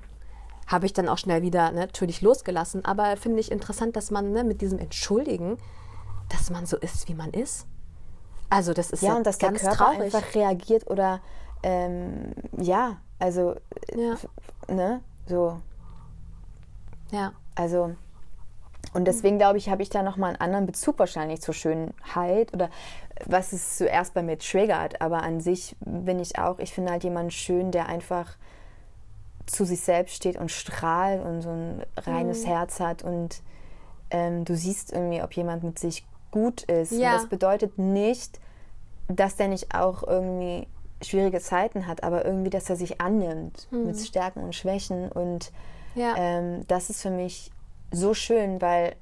[0.66, 2.84] habe ich dann auch schnell wieder ne, natürlich losgelassen.
[2.84, 5.56] Aber finde ich interessant, dass man ne, mit diesem Entschuldigen,
[6.28, 7.66] dass man so ist, wie man ist.
[8.50, 10.14] Also das ist Ja, ja, und dass ganz der Körper traurig.
[10.14, 11.20] einfach reagiert oder
[11.62, 13.54] ähm, ja, also
[13.94, 14.16] Ja.
[14.68, 15.60] ne, so,
[17.10, 17.32] ja.
[17.54, 17.94] also
[18.92, 22.70] und deswegen glaube ich, habe ich da nochmal einen anderen Bezug wahrscheinlich zur Schönheit oder
[23.26, 25.00] was es zuerst bei mir triggert.
[25.00, 28.36] Aber an sich bin ich auch, ich finde halt jemanden schön, der einfach
[29.46, 32.48] zu sich selbst steht und strahlt und so ein reines Mhm.
[32.48, 33.42] Herz hat und
[34.10, 36.92] ähm, du siehst irgendwie, ob jemand mit sich gut ist.
[36.92, 37.12] Ja.
[37.12, 38.40] Und das bedeutet nicht,
[39.08, 40.66] dass der nicht auch irgendwie
[41.02, 45.50] schwierige Zeiten hat, aber irgendwie, dass er sich annimmt mit Stärken und Schwächen und
[45.94, 46.00] Mhm.
[46.00, 46.14] Ja.
[46.16, 47.50] ähm, das ist für mich
[47.90, 48.94] so schön, weil,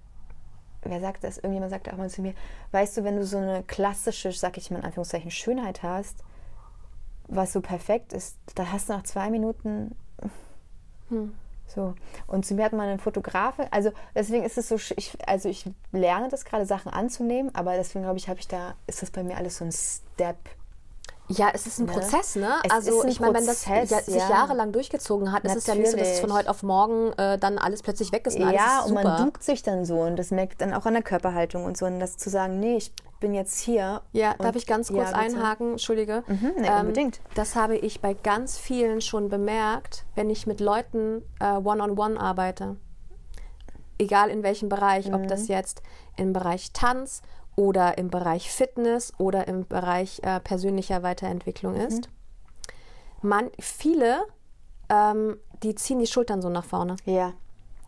[0.83, 1.37] wer sagt das?
[1.37, 2.33] Irgendjemand sagte auch mal zu mir,
[2.73, 6.25] weißt du, wenn du so eine klassische, sag ich mal in Anführungszeichen, Schönheit hast,
[7.27, 9.95] was so perfekt ist, da hast du nach zwei Minuten
[11.67, 11.95] so.
[12.27, 15.69] Und zu mir hat mal eine Fotografin, also deswegen ist es so, ich, also ich
[15.93, 19.23] lerne das gerade, Sachen anzunehmen, aber deswegen glaube ich, habe ich da, ist das bei
[19.23, 20.39] mir alles so ein Step.
[21.31, 21.93] Ja, es ist ein Ne?
[21.93, 22.55] Prozess, ne?
[22.65, 24.31] Es also ich meine, wenn das ja, sich ja.
[24.31, 26.47] jahrelang durchgezogen hat, ist es ja nicht so, dass es von Natürlich.
[26.47, 29.43] heute auf morgen äh, dann alles plötzlich weg ist und ja, ist und man duckt
[29.43, 31.85] sich dann so und das merkt dann auch an der Körperhaltung und so.
[31.87, 34.01] Und das zu sagen, nee, ich bin jetzt hier.
[34.13, 35.73] Ja, darf ich ganz kurz ja, einhaken?
[35.73, 36.23] Entschuldige.
[36.29, 37.21] Mhm, nee, Ähm, unbedingt.
[37.35, 42.77] Das habe ich bei ganz vielen schon bemerkt, wenn ich mit Leuten äh, one-on-one arbeite.
[43.99, 45.29] Egal in welchem Bereich, ob Mhm.
[45.29, 45.83] das jetzt
[46.17, 47.21] im Bereich Tanz
[47.59, 51.81] oder im Bereich Fitness oder im Bereich äh, persönlicher Weiterentwicklung Mhm.
[51.81, 52.09] ist.
[53.21, 54.21] Man, viele,
[54.89, 56.95] ähm, die ziehen die Schultern so nach vorne.
[57.05, 57.33] Ja,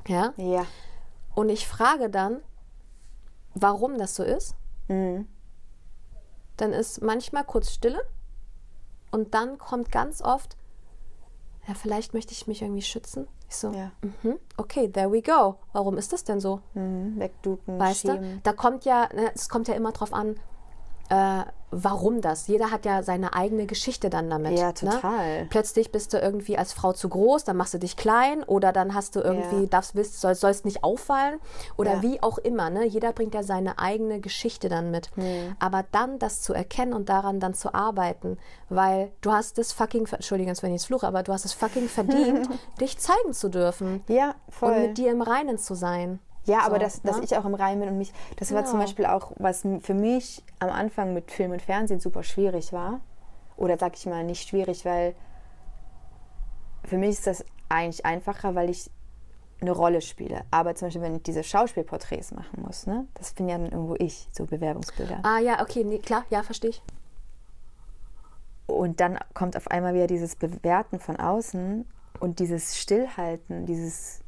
[0.08, 0.34] Ja?
[0.36, 0.66] ja.
[1.36, 2.42] Und ich frage dann,
[3.54, 4.56] warum das so ist.
[4.88, 5.28] Mhm.
[6.56, 8.00] Dann ist manchmal kurz Stille
[9.12, 10.56] und dann kommt ganz oft,
[11.68, 13.28] ja, vielleicht möchte ich mich irgendwie schützen.
[13.50, 13.90] Ich so, Ja.
[14.22, 15.56] mhm, okay, there we go.
[15.72, 16.60] Warum ist das denn so?
[16.74, 17.18] Mhm.
[17.18, 18.40] Wegducken, Weißt du?
[18.44, 20.36] Da kommt ja, ne, es kommt ja immer drauf an,
[21.10, 21.42] äh,
[21.72, 22.48] warum das.
[22.48, 24.58] Jeder hat ja seine eigene Geschichte dann damit.
[24.58, 24.74] Ja, Ne?
[24.74, 25.46] total.
[25.50, 28.92] Plötzlich bist du irgendwie als Frau zu groß, dann machst du dich klein oder dann
[28.94, 29.66] hast du irgendwie, Ja.
[29.66, 31.38] darfst, willst, soll, sollst nicht auffallen
[31.76, 32.02] oder Ja.
[32.02, 32.70] wie auch immer.
[32.70, 32.86] Ne?
[32.86, 35.10] Jeder bringt ja seine eigene Geschichte dann mit.
[35.60, 38.36] Aber dann das zu erkennen und daran dann zu arbeiten,
[38.68, 41.88] weil du hast es fucking, Entschuldigung, wenn ich jetzt fluche, aber du hast es fucking
[41.88, 42.48] verdient,
[42.80, 44.72] dich zeigen zu dürfen Ja, voll.
[44.72, 46.18] und mit dir im Reinen zu sein.
[46.50, 47.24] Ja, aber So, dass, dass ne?
[47.24, 48.12] ich auch im Reinen bin und mich.
[48.36, 48.84] Das war zum Genau.
[48.84, 53.00] Beispiel auch, was für mich am Anfang mit Film und Fernsehen super schwierig war.
[53.56, 55.14] Oder sag ich mal nicht schwierig, weil
[56.84, 58.90] für mich ist das eigentlich einfacher, weil ich
[59.60, 60.42] eine Rolle spiele.
[60.50, 63.94] Aber zum Beispiel, wenn ich diese Schauspielporträts machen muss, ne, das bin ja dann irgendwo
[63.98, 65.20] ich, so Bewerbungsbilder.
[65.22, 66.82] Ah ja, okay, nee, klar, ja, verstehe ich.
[68.66, 71.86] Und dann kommt auf einmal wieder dieses Bewerten von außen
[72.20, 74.20] und dieses Stillhalten, dieses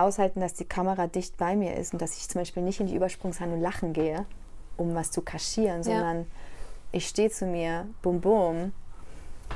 [0.00, 2.86] Aushalten, dass die Kamera dicht bei mir ist und dass ich zum Beispiel nicht in
[2.86, 4.26] die Übersprungshandlung lachen gehe,
[4.76, 6.26] um was zu kaschieren, sondern
[6.92, 8.72] ich stehe zu mir, bum bum,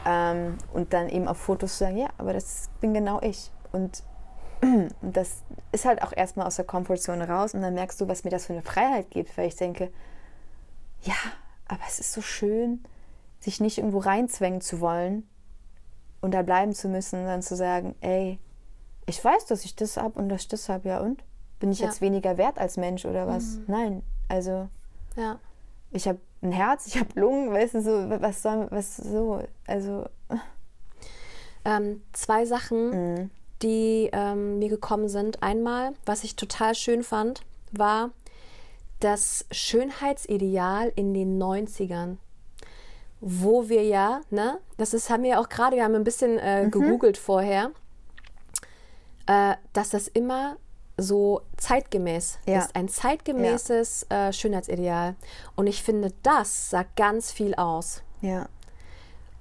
[0.04, 3.50] ähm, und dann eben auf Fotos zu sagen, ja, aber das bin genau ich.
[3.72, 4.02] Und,
[4.62, 8.24] und das ist halt auch erstmal aus der Komfortzone raus und dann merkst du, was
[8.24, 9.90] mir das für eine Freiheit gibt, weil ich denke,
[11.02, 11.14] ja,
[11.66, 12.84] aber es ist so schön,
[13.40, 15.28] sich nicht irgendwo reinzwängen zu wollen
[16.20, 18.38] und da bleiben zu müssen, dann zu sagen, ey,
[19.06, 21.22] ich weiß, dass ich das hab und dass ich das hab, ja und?
[21.60, 21.86] Bin ich Ja.
[21.86, 23.58] jetzt weniger wert als Mensch oder was?
[23.66, 24.68] Nein, also
[25.16, 25.38] Ja.
[25.90, 27.90] ich habe ein Herz, ich habe Lungen, weißt du, so,
[28.20, 30.06] was soll, was so, also,
[31.64, 33.30] Ähm, zwei Sachen, Mhm.
[33.62, 35.42] die ähm, mir gekommen sind.
[35.42, 37.40] Einmal, was ich total schön fand,
[37.72, 38.10] war
[39.00, 42.18] das Schönheitsideal in den 90ern.
[43.20, 46.38] Wo wir ja, ne, das ist, haben wir ja auch gerade, wir haben ein bisschen
[46.38, 47.70] äh, gegoogelt vorher,
[49.26, 50.56] äh, dass das immer
[50.96, 52.60] so zeitgemäß Ja.
[52.60, 52.76] ist.
[52.76, 55.16] Ein zeitgemäßes äh, Schönheitsideal.
[55.56, 58.02] Und ich finde, das sagt ganz viel aus.
[58.20, 58.46] ja,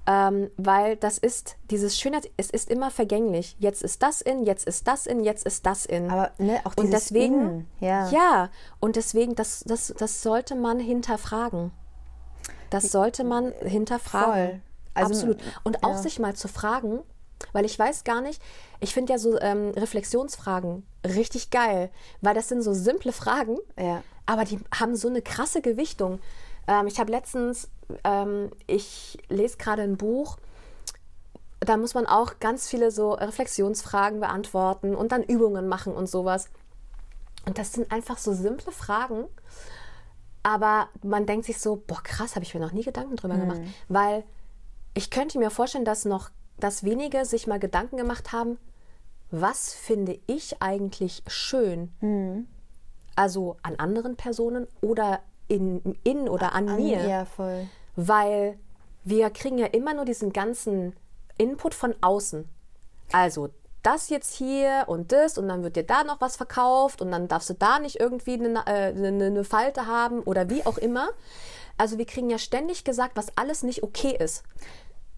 [0.06, 3.56] Ähm, weil das ist, dieses Schönheit, es ist immer vergänglich.
[3.58, 6.10] Jetzt ist das in, jetzt ist das in, jetzt ist das in.
[6.10, 8.10] aber ne, auch und dieses deswegen, Innen, ja.
[8.10, 11.70] ja, und deswegen, das, das, das sollte man hinterfragen.
[12.68, 14.32] Das sollte man hinterfragen.
[14.50, 14.60] Voll.
[14.92, 15.38] Also, Absolut.
[15.62, 16.02] Und auch ja.
[16.02, 17.00] sich mal zu fragen,
[17.52, 18.40] weil ich weiß gar nicht,
[18.80, 24.02] ich finde ja so ähm, Reflexionsfragen richtig geil, weil das sind so simple Fragen, Ja.
[24.26, 26.20] aber die haben so eine krasse Gewichtung.
[26.66, 27.68] Ähm, ich habe letztens,
[28.04, 30.38] ähm, ich lese gerade ein Buch,
[31.60, 36.48] da muss man auch ganz viele so Reflexionsfragen beantworten und dann Übungen machen und sowas.
[37.46, 39.24] Und das sind einfach so simple Fragen,
[40.42, 43.60] aber man denkt sich so, boah, krass, habe ich mir noch nie Gedanken drüber gemacht,
[43.88, 44.24] weil
[44.94, 48.58] ich könnte mir vorstellen, dass noch, dass wenige sich mal Gedanken gemacht haben,
[49.30, 52.48] was finde ich eigentlich schön?
[53.16, 57.66] Also an anderen Personen oder in, in oder an, An- mir, Ja, voll.
[57.96, 58.58] weil
[59.04, 60.94] wir kriegen ja immer nur diesen ganzen
[61.36, 62.48] Input von außen.
[63.12, 63.50] Also
[63.82, 67.28] das jetzt hier und das und dann wird dir da noch was verkauft und dann
[67.28, 71.08] darfst du da nicht irgendwie eine, äh, eine, eine Falte haben oder wie auch immer.
[71.76, 74.42] Also wir kriegen ja ständig gesagt, was alles nicht okay ist.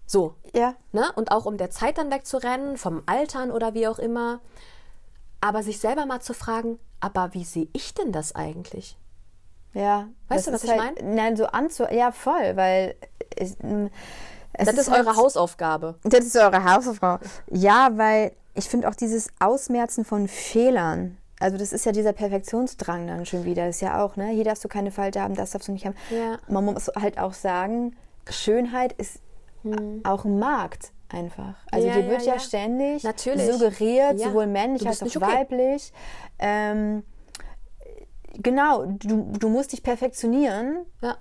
[0.07, 0.73] So, Ja.
[0.93, 1.11] ne?
[1.15, 4.39] Und auch um der Zeit dann wegzurennen, vom Altern oder wie auch immer.
[5.41, 8.97] Aber sich selber mal zu fragen, aber wie sehe ich denn das eigentlich?
[9.73, 10.07] Ja.
[10.29, 11.83] Weißt du, was ist ich halt, Nein, so anzu.
[11.91, 12.95] Ja, voll, weil.
[13.35, 13.89] Es, m,
[14.53, 15.95] es Das ist, halt- eure Hausaufgabe.
[16.03, 17.23] Das ist eure Hausaufgabe.
[17.51, 21.17] Ja, weil ich finde auch dieses Ausmerzen von Fehlern.
[21.39, 23.67] Also das ist ja dieser Perfektionsdrang dann schon wieder.
[23.67, 24.29] Das ist ja auch, ne?
[24.29, 25.95] Hier darfst du keine Falte haben, das darfst du nicht haben.
[26.09, 26.39] Ja.
[26.47, 27.95] Man muss halt auch sagen,
[28.27, 29.19] Schönheit ist
[30.03, 31.55] auch ein Markt einfach.
[31.71, 32.39] Also Ja, dir wird ja, ja.
[32.39, 33.45] ständig Natürlich.
[33.51, 34.27] suggeriert, Ja.
[34.27, 35.21] sowohl männlich als auch okay.
[35.21, 35.93] weiblich.
[36.39, 37.03] Ähm,
[38.33, 41.17] genau, du, du musst dich perfektionieren, Ja.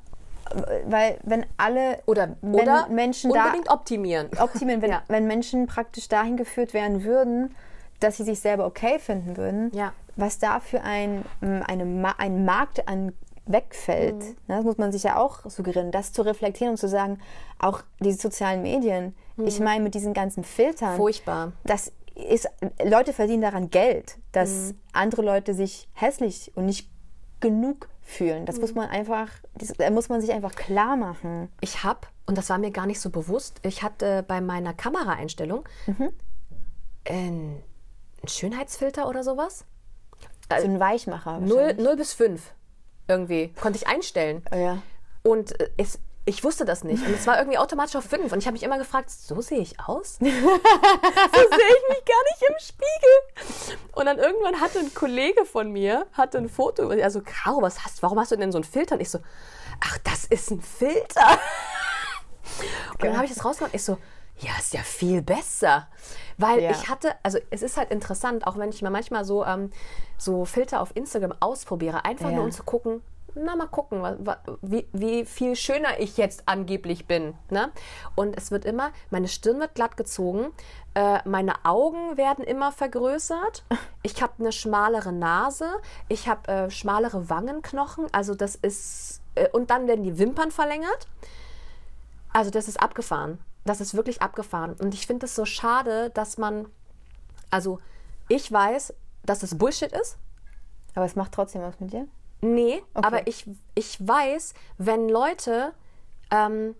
[0.86, 4.28] weil wenn alle Oder, wenn oder Menschen da unbedingt optimieren.
[4.38, 7.54] optimieren, wenn, wenn Menschen praktisch dahin geführt werden würden,
[8.00, 9.92] dass sie sich selber okay finden würden, Ja.
[10.16, 13.12] was da für ein, m, eine, ein Markt an
[13.46, 14.16] wegfällt.
[14.16, 14.28] Mhm.
[14.48, 17.18] Ne, Das muss man sich ja auch suggerieren, das zu reflektieren und zu sagen,
[17.58, 19.46] auch diese sozialen Medien, Mhm.
[19.46, 21.52] ich meine mit diesen ganzen Filtern, Furchtbar.
[21.64, 22.48] das ist,
[22.82, 24.78] Leute verdienen daran Geld, dass Mhm.
[24.92, 26.88] andere Leute sich hässlich und nicht
[27.40, 28.46] genug fühlen.
[28.46, 28.76] Das muss Mhm.
[28.82, 31.50] man einfach, das da muss man sich einfach klar machen.
[31.60, 35.64] Ich habe, und das war mir gar nicht so bewusst, ich hatte bei meiner Kameraeinstellung
[35.86, 36.08] Mhm.
[37.08, 37.62] einen,
[38.26, 39.64] Schönheitsfilter oder sowas.
[40.48, 41.38] So ein Weichmacher.
[41.38, 41.84] 0, wahrscheinlich.
[41.86, 42.52] 0 bis 5
[43.08, 43.52] irgendwie.
[43.60, 44.44] Konnte ich einstellen.
[44.52, 44.82] Ja.
[45.22, 47.06] Und äh, es, ich wusste das nicht.
[47.06, 48.32] Und es war irgendwie automatisch auf 5.
[48.32, 50.14] Und ich habe mich immer gefragt, so sehe ich aus?
[50.20, 53.76] so sehe ich mich gar nicht im Spiegel.
[53.92, 58.02] Und dann irgendwann hatte ein Kollege von mir, hatte ein Foto, also Caro, was hast,
[58.02, 58.96] warum hast du denn so einen Filter?
[58.96, 59.20] Und ich so,
[59.80, 61.26] ach, das ist ein Filter.
[62.92, 63.98] Und dann habe ich das rausgemacht und ich so,
[64.38, 65.88] ja, ist ja viel besser.
[66.36, 66.70] Weil Ja.
[66.70, 69.70] ich hatte, also es ist halt interessant, auch wenn ich mir manchmal so, ähm,
[70.18, 72.36] so Filter auf Instagram ausprobiere, einfach Ja.
[72.36, 73.02] nur um zu gucken,
[73.38, 74.02] na mal gucken,
[74.62, 77.34] wie, wie viel schöner ich jetzt angeblich bin.
[77.50, 77.70] Ne?
[78.14, 80.52] Und es wird immer, meine Stirn wird glatt gezogen,
[80.94, 83.64] äh, meine Augen werden immer vergrößert,
[84.02, 85.68] ich habe eine schmalere Nase,
[86.08, 91.06] ich habe äh, schmalere Wangenknochen, also das ist, äh, und dann werden die Wimpern verlängert.
[92.32, 93.38] Also das ist abgefahren.
[93.66, 94.74] Das ist wirklich abgefahren.
[94.74, 96.66] Und ich finde es so schade, dass man,
[97.50, 97.78] also
[98.28, 100.16] ich weiß, dass es Bullshit ist.
[100.94, 102.06] Aber es macht trotzdem was mit dir?
[102.40, 105.72] Nee, aber ich, ich weiß, wenn Leute
[106.30, 106.74] ähm,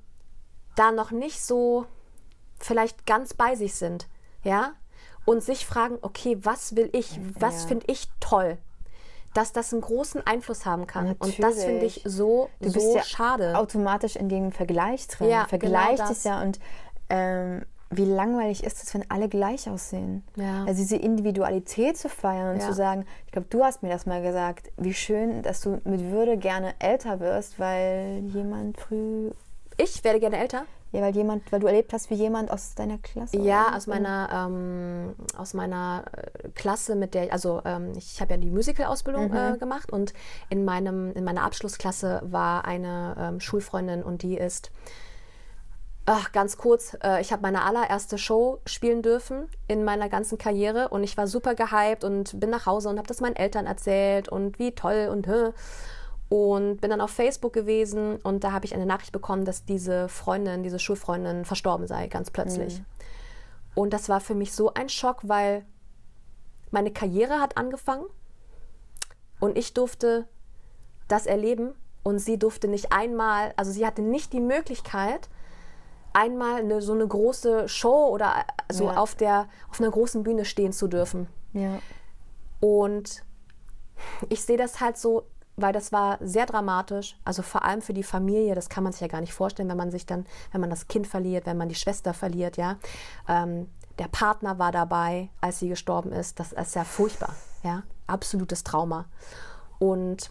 [0.75, 1.87] da noch nicht so
[2.59, 4.07] vielleicht ganz bei sich sind,
[4.44, 4.72] ja,
[5.25, 7.68] und sich fragen, okay, was will ich, was Ja.
[7.68, 8.59] finde ich toll,
[9.37, 11.14] dass das einen großen Einfluss haben kann.
[11.18, 12.03] Und das finde ich Natürlich.
[12.05, 13.57] so, Du so bist ja schade.
[13.59, 15.29] automatisch in dem Vergleich drin.
[15.29, 16.59] Ja, Vergleicht genau es ja und
[17.11, 20.25] ähm, wie langweilig ist es, wenn alle gleich aussehen?
[20.35, 20.64] Ja.
[20.66, 22.66] Also diese Individualität zu feiern und Ja.
[22.66, 26.11] zu sagen, ich glaube, du hast mir das mal gesagt, wie schön, dass du mit
[26.11, 29.31] Würde gerne älter wirst, weil jemand früh,
[29.77, 30.64] Ich werde gerne älter.
[30.97, 33.37] Ja, weil jemand, weil du erlebt hast, wie jemand aus deiner Klasse.
[33.37, 33.77] Ja, oder?
[33.77, 38.51] aus meiner, ähm, aus meiner äh, Klasse, mit der, also ähm, ich habe ja die
[38.51, 40.15] Musical-Ausbildung äh, gemacht und
[40.49, 44.71] in, meinem, in meiner Abschlussklasse war eine ähm, Schulfreundin und die ist,
[46.07, 50.89] ach, ganz kurz, äh, ich habe meine allererste Show spielen dürfen in meiner ganzen Karriere
[50.89, 54.31] und ich war super gehypt und bin nach Hause und habe das meinen Eltern erzählt
[54.31, 55.51] und wie toll und hä.
[56.29, 60.09] Und bin dann auf Facebook gewesen und da habe ich eine Nachricht bekommen, dass diese
[60.09, 62.83] Freundin, diese Schulfreundin verstorben sei, ganz plötzlich.
[63.77, 65.65] Und das war für mich so ein Schock, weil
[66.73, 68.07] meine Karriere hat angefangen
[69.39, 70.27] und ich durfte
[71.07, 75.29] das erleben und sie durfte nicht einmal, also sie hatte nicht die Möglichkeit,
[76.12, 78.97] einmal eine, so eine große Show oder so Ja.
[78.97, 81.29] auf, der, auf einer großen Bühne stehen zu dürfen.
[81.53, 81.79] Ja.
[82.61, 83.23] Und
[84.29, 85.25] ich sehe das halt so,
[85.57, 89.01] weil das war sehr dramatisch, also vor allem für die Familie, das kann man sich
[89.01, 91.69] ja gar nicht vorstellen, wenn man sich dann, wenn man das Kind verliert, wenn man
[91.69, 92.77] die Schwester verliert, ja.
[93.27, 96.38] Ähm, der Partner war dabei, als sie gestorben ist.
[96.38, 97.83] Das ist ja furchtbar, ja.
[98.07, 99.07] Absolutes Trauma.
[99.79, 100.31] Und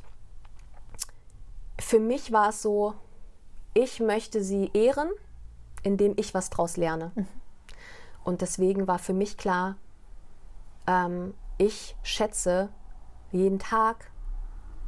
[1.79, 2.93] für mich war es so,
[3.73, 5.09] ich möchte sie ehren,
[5.81, 7.11] indem ich was draus lerne.
[8.23, 9.75] Und deswegen war für mich klar,
[10.88, 12.69] ähm, ich schätze
[13.31, 14.11] jeden Tag,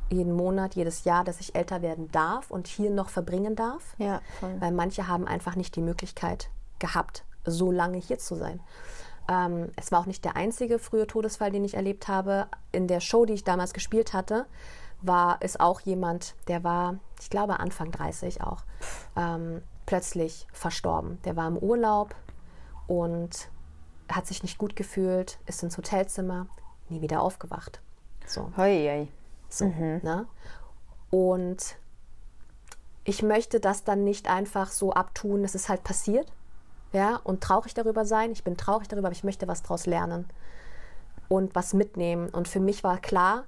[0.09, 3.95] jeden Monat, jedes Jahr, dass ich älter werden darf und hier noch verbringen darf.
[3.97, 4.55] Ja, voll.
[4.59, 8.59] Weil manche haben einfach nicht die Möglichkeit gehabt, so lange hier zu sein.
[9.29, 12.47] Ähm, es war auch nicht der einzige frühe Todesfall, den ich erlebt habe.
[12.71, 14.45] In der Show, die ich damals gespielt hatte,
[15.01, 18.63] war, ist auch jemand, der war, ich glaube, Anfang 30 auch,
[19.15, 21.19] ähm, plötzlich verstorben.
[21.23, 22.15] Der war im Urlaub
[22.87, 23.49] und
[24.09, 26.47] hat sich nicht gut gefühlt, ist ins Hotelzimmer,
[26.89, 27.81] nie wieder aufgewacht.
[28.25, 28.51] So.
[28.57, 29.07] Hoi, hoi.
[29.49, 30.27] So, ne?
[31.09, 31.77] Und
[33.03, 36.31] ich möchte das dann nicht einfach so abtun, es ist halt passiert,
[36.91, 38.31] ja, und traurig darüber sein.
[38.31, 40.27] Ich bin traurig darüber, aber ich möchte was daraus lernen
[41.29, 42.29] und was mitnehmen.
[42.29, 43.45] Und für mich war klar,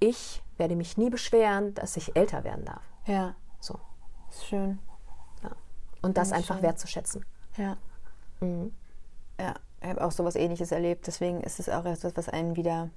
[0.00, 2.82] ich werde mich nie beschweren, dass ich älter werden darf.
[3.06, 3.78] Ja, So.
[4.30, 4.78] ist schön.
[5.42, 5.50] Ja.
[6.02, 6.62] Und das Ja, einfach schön.
[6.62, 7.24] wertzuschätzen.
[7.56, 7.76] Ja.
[8.40, 8.72] Mhm.
[9.40, 11.06] Ja, ich habe auch sowas ähnliches erlebt.
[11.06, 12.90] Deswegen ist es auch etwas, was einen wieder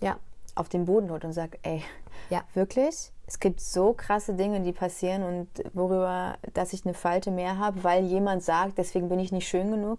[0.00, 0.16] Ja.
[0.58, 1.82] Auf den Boden holt und sagt, ey,
[2.30, 2.42] Ja.
[2.54, 3.12] wirklich?
[3.26, 7.84] Es gibt so krasse Dinge, die passieren und worüber, dass ich eine Falte mehr habe,
[7.84, 9.98] weil jemand sagt, deswegen bin ich nicht schön genug.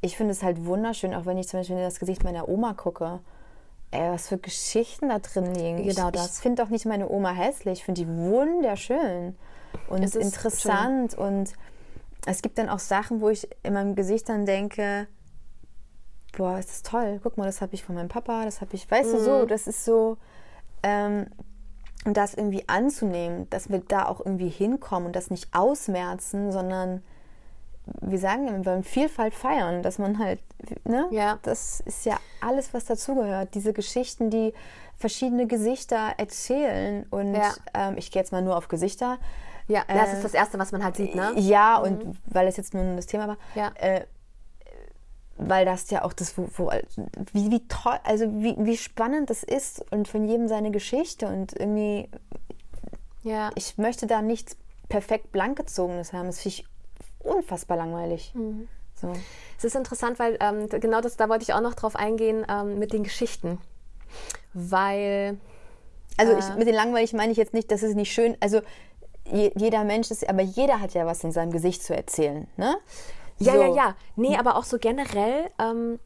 [0.00, 2.72] Ich finde es halt wunderschön, auch wenn ich zum Beispiel in das Gesicht meiner Oma
[2.72, 3.20] gucke.
[3.90, 5.76] Ey, was für Geschichten da drin liegen.
[5.86, 6.36] Genau ich, das.
[6.36, 7.80] Ich finde auch nicht meine Oma hässlich.
[7.80, 9.36] Ich finde die wunderschön
[9.88, 11.14] und Es ist interessant.
[11.14, 11.52] Und
[12.24, 15.06] es gibt dann auch Sachen, wo ich in meinem Gesicht dann denke,
[16.36, 17.20] boah, ist das toll.
[17.22, 19.24] Guck mal, das habe ich von meinem Papa, das habe ich, weißt du, Mhm.
[19.24, 20.16] so, das ist so,
[20.82, 21.26] ähm,
[22.06, 27.02] und das irgendwie anzunehmen, dass wir da auch irgendwie hinkommen und das nicht ausmerzen, sondern
[28.02, 30.40] wir sagen, wir wollen Vielfalt feiern, dass man halt,
[30.84, 31.38] ne, Ja.
[31.42, 33.54] das ist ja alles, was dazugehört.
[33.54, 34.54] Diese Geschichten, die
[34.96, 37.52] verschiedene Gesichter erzählen und Ja.
[37.74, 39.18] ähm, ich gehe jetzt mal nur auf Gesichter.
[39.66, 41.32] Ja, das Äh, ist das Erste, was man halt sieht, ne?
[41.36, 43.70] Ja, und weil es jetzt nun das Thema war, Ja.
[43.76, 44.04] äh,
[45.42, 46.70] weil das ja auch das, wo, wo
[47.32, 51.58] wie, wie toll, also wie, wie spannend das ist und von jedem seine Geschichte und
[51.58, 52.08] irgendwie,
[53.22, 53.50] Ja.
[53.54, 54.56] ich möchte da nichts
[54.88, 56.26] perfekt blank gezogenes haben.
[56.26, 56.66] Das finde ich
[57.20, 58.32] unfassbar langweilig.
[58.34, 58.68] Mhm.
[58.94, 59.12] So.
[59.56, 62.78] Es ist interessant, weil ähm, genau das, da wollte ich auch noch drauf eingehen ähm,
[62.78, 63.58] mit den Geschichten.
[64.52, 65.38] Weil,
[66.16, 66.38] Also Äh.
[66.38, 68.60] ich, mit den langweilig meine ich jetzt nicht, das ist nicht schön, also
[69.24, 72.76] je, jeder Mensch ist, aber jeder hat ja was in seinem Gesicht zu erzählen, ne?
[73.40, 73.60] Ja, So.
[73.62, 73.96] ja, ja.
[74.16, 75.98] Nee, aber auch so generell, ähm,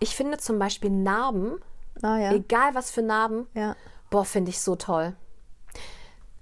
[0.00, 1.58] ich finde zum Beispiel Narben,
[2.02, 2.32] Ah, ja.
[2.32, 3.76] egal was für Narben, ja.
[4.10, 5.14] boah, finde ich so toll.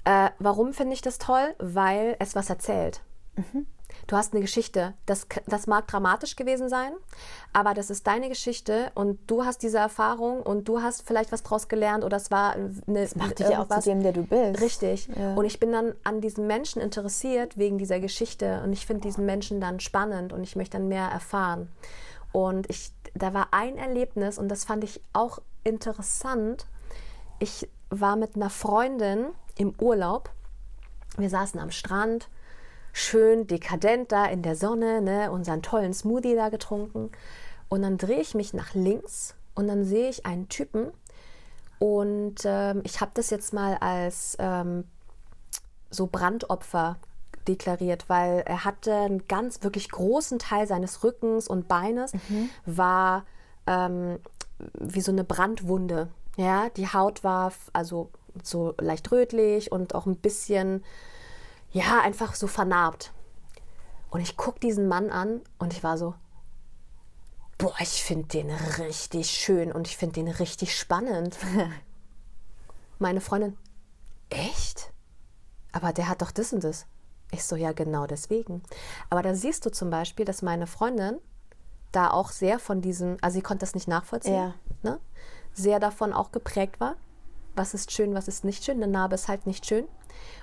[0.04, 1.54] Äh, warum finde ich das toll?
[1.58, 3.02] Weil es was erzählt.
[4.10, 4.94] Du hast eine Geschichte.
[5.06, 6.92] Das, das mag dramatisch gewesen sein,
[7.52, 11.44] aber das ist deine Geschichte und du hast diese Erfahrung und du hast vielleicht was
[11.44, 12.74] draus gelernt oder es war eine.
[12.88, 14.60] Das Macht dich ja auch zu dem, der du bist.
[14.60, 15.08] Richtig.
[15.16, 15.34] Ja.
[15.34, 19.26] Und ich bin dann an diesen Menschen interessiert wegen dieser Geschichte und ich finde diesen
[19.26, 21.70] Menschen dann spannend und ich möchte dann mehr erfahren.
[22.32, 26.66] Und ich, da war ein Erlebnis und das fand ich auch interessant.
[27.38, 30.30] Ich war mit einer Freundin im Urlaub.
[31.16, 32.28] Wir saßen am Strand,
[32.92, 37.10] schön dekadent da in der Sonne, ne, unseren tollen Smoothie da getrunken.
[37.68, 40.90] Und dann drehe ich mich nach links und dann sehe ich einen Typen.
[41.78, 44.84] Und ähm, ich habe das jetzt mal als ähm,
[45.90, 46.96] so Brandopfer
[47.48, 52.12] deklariert, weil er hatte einen ganz wirklich großen Teil seines Rückens und Beines
[52.66, 53.24] war
[53.66, 54.18] ähm,
[54.78, 56.08] wie so eine Brandwunde.
[56.36, 58.10] Ja, die Haut war also
[58.42, 60.84] so leicht rötlich und auch ein bisschen,
[61.72, 63.12] ja, einfach so vernarbt.
[64.10, 66.14] Und ich gucke diesen Mann an und ich war so,
[67.58, 71.36] boah, ich finde den richtig schön und ich finde den richtig spannend.
[72.98, 73.56] Meine Freundin,
[74.30, 74.92] echt?
[75.72, 76.86] Aber der hat doch das und das.
[77.30, 78.62] Ich so, ja, genau deswegen.
[79.08, 81.18] Aber da siehst du zum Beispiel, dass meine Freundin
[81.92, 84.54] da auch sehr von diesem, also sie konnte das nicht nachvollziehen, Ja.
[84.82, 84.98] ne?
[85.52, 86.96] sehr davon auch geprägt war.
[87.54, 88.82] Was ist schön, was ist nicht schön?
[88.82, 89.86] Eine Narbe ist halt nicht schön.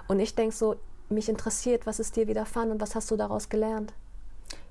[0.08, 0.76] Und ich denke so,
[1.10, 3.94] mich interessiert, was ist dir widerfahren und was hast du daraus gelernt?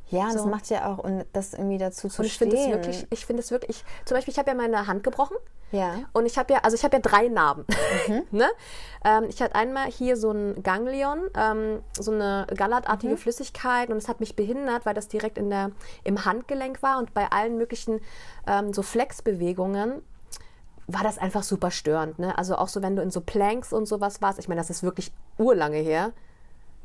[0.09, 0.47] Ja, das So.
[0.47, 2.51] macht ja auch, und das irgendwie dazu zu Und ich stehen.
[2.51, 5.37] finde es wirklich, ich finde es wirklich, zum Beispiel, ich habe ja meine Hand gebrochen.
[5.73, 5.95] Ja.
[6.13, 7.65] Und ich habe ja, also ich habe ja drei Narben.
[8.07, 8.23] Mhm.
[8.31, 8.47] ne?
[9.05, 13.19] ähm, ich hatte einmal hier so ein Ganglion, ähm, so eine gallertartige Mhm.
[13.19, 15.73] Flüssigkeit und es hat mich behindert, weil das direkt in der,
[16.05, 18.01] im Handgelenk war und bei allen möglichen
[18.47, 20.03] ähm, so Flexbewegungen
[20.87, 22.21] war das einfach super störend.
[22.21, 22.39] Ne?
[22.39, 24.39] Also auch so, wenn du in so Planks und sowas warst.
[24.39, 26.13] Ich meine, das ist wirklich urlange her.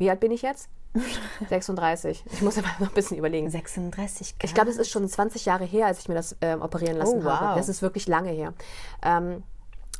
[0.01, 0.67] Wie alt bin ich jetzt?
[1.49, 2.23] 36.
[2.31, 3.51] Ich muss aber noch ein bisschen überlegen.
[3.51, 4.43] 36 Grad.
[4.43, 7.19] Ich glaube, es ist schon 20 Jahre her, als ich mir das ähm, operieren lassen
[7.21, 7.39] Oh, wow.
[7.39, 7.59] habe.
[7.59, 8.55] Das ist wirklich lange her.
[9.03, 9.43] Ähm,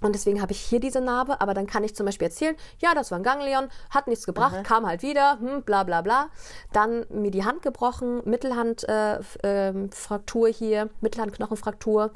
[0.02, 2.96] und deswegen habe ich hier diese Narbe, aber dann kann ich zum Beispiel erzählen, ja,
[2.96, 6.30] das war ein Ganglion, hat nichts gebracht, kam halt wieder, hm, bla bla bla.
[6.74, 12.12] Dann mir die Hand gebrochen, Mittelhandfraktur äh, Fraktur hier, Mittelhandknochenfraktur.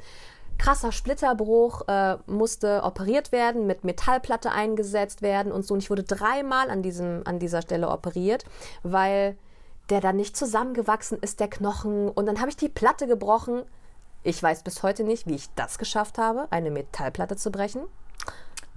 [0.58, 5.74] Krasser Splitterbruch, äh, musste operiert werden, mit Metallplatte eingesetzt werden und so.
[5.74, 8.44] Und ich wurde dreimal an, diesem, an dieser Stelle operiert,
[8.82, 9.36] weil
[9.90, 12.08] der dann nicht zusammengewachsen ist, der Knochen.
[12.08, 13.62] Und dann habe ich die Platte gebrochen.
[14.22, 17.86] Ich weiß bis heute nicht, wie ich das geschafft habe, eine Metallplatte zu brechen.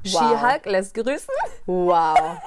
[0.03, 1.33] She-Hulk lässt grüßen.
[1.65, 2.37] Wow.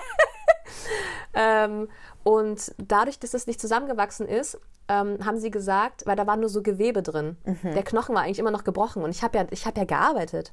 [1.35, 1.89] ähm,
[2.23, 4.59] und dadurch, dass das nicht zusammengewachsen ist,
[4.89, 7.37] ähm, haben sie gesagt, weil da war nur so Gewebe drin.
[7.45, 7.73] Mhm.
[7.73, 10.53] Der Knochen war eigentlich immer noch gebrochen und ich habe ja, ich hab ja gearbeitet.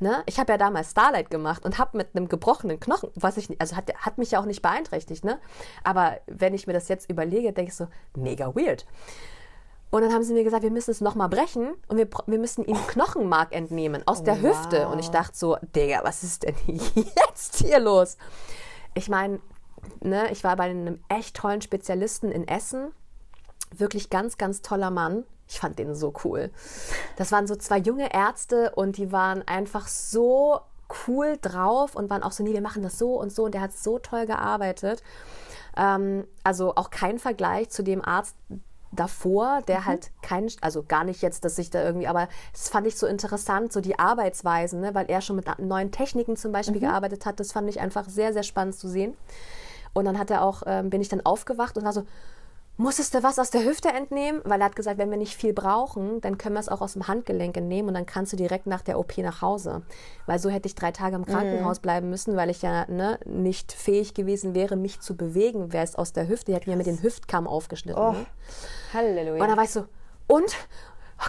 [0.00, 0.22] Ne?
[0.26, 3.76] Ich habe ja damals Starlight gemacht und habe mit einem gebrochenen Knochen, was ich, also
[3.76, 5.38] hat, hat mich ja auch nicht beeinträchtigt, ne?
[5.84, 8.86] Aber wenn ich mir das jetzt überlege, denke ich so, mega weird.
[9.94, 12.64] Und dann haben sie mir gesagt, wir müssen es nochmal brechen und wir, wir müssen
[12.64, 14.88] ihm Knochenmark entnehmen aus Oh, der Hüfte.
[14.88, 18.16] Und ich dachte so, Digga, was ist denn jetzt hier los?
[18.94, 19.38] Ich meine,
[20.00, 22.90] ne, ich war bei einem echt tollen Spezialisten in Essen.
[23.78, 25.24] Wirklich ganz, ganz toller Mann.
[25.48, 26.50] Ich fand den so cool.
[27.16, 30.60] Das waren so zwei junge Ärzte und die waren einfach so
[31.06, 33.44] cool drauf und waren auch so, nee, wir machen das so und so.
[33.44, 35.02] Und der hat so toll gearbeitet.
[35.76, 38.36] Ähm, also auch kein Vergleich zu dem Arzt
[38.92, 42.86] davor, der halt kein, also gar nicht jetzt, dass ich da irgendwie, aber das fand
[42.86, 46.80] ich so interessant, so die Arbeitsweisen, ne, weil er schon mit neuen Techniken zum Beispiel
[46.80, 47.40] gearbeitet hat.
[47.40, 49.16] Das fand ich einfach sehr, sehr spannend zu sehen.
[49.92, 52.04] Und dann hat er auch, ähm, bin ich dann aufgewacht und war so,
[52.76, 54.40] musstest du was aus der Hüfte entnehmen?
[54.44, 56.94] Weil er hat gesagt, wenn wir nicht viel brauchen, dann können wir es auch aus
[56.94, 59.82] dem Handgelenk entnehmen und dann kannst du direkt nach der OP nach Hause.
[60.26, 63.72] Weil so hätte ich drei Tage im Krankenhaus bleiben müssen, weil ich ja ne, nicht
[63.72, 66.52] fähig gewesen wäre, mich zu bewegen, wäre es aus der Hüfte.
[66.52, 68.02] Die hätten ja mit den Hüftkamm aufgeschnitten.
[68.02, 68.26] Oh, Ne?
[68.92, 69.42] Halleluja.
[69.42, 69.86] Und dann ich so,
[70.26, 70.56] und?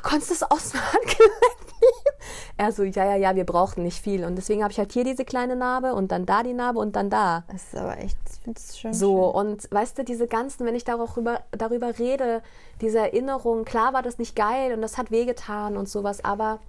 [0.01, 1.11] Konntest du es aus dem Handgelenk
[1.81, 2.05] nehmen?
[2.57, 4.24] Er so, ja, ja, ja, wir brauchten nicht viel.
[4.24, 6.95] Und deswegen habe ich halt hier diese kleine Narbe und dann da die Narbe und
[6.95, 7.43] dann da.
[7.51, 10.76] das ist aber echt, ich finde es schon So, und weißt du, diese ganzen, wenn
[10.76, 12.41] ich darüber, darüber rede,
[12.82, 16.59] diese Erinnerung, klar war das nicht geil und das hat wehgetan und sowas, aber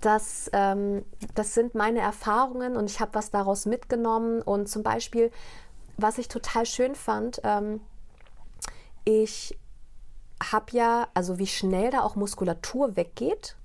[0.00, 1.04] das, ähm,
[1.34, 4.42] das sind meine Erfahrungen und ich habe was daraus mitgenommen.
[4.42, 5.30] Und zum Beispiel,
[5.96, 7.80] was ich total schön fand, ähm,
[9.04, 9.58] ich
[10.42, 13.56] habe ja, also wie schnell da auch Muskulatur weggeht,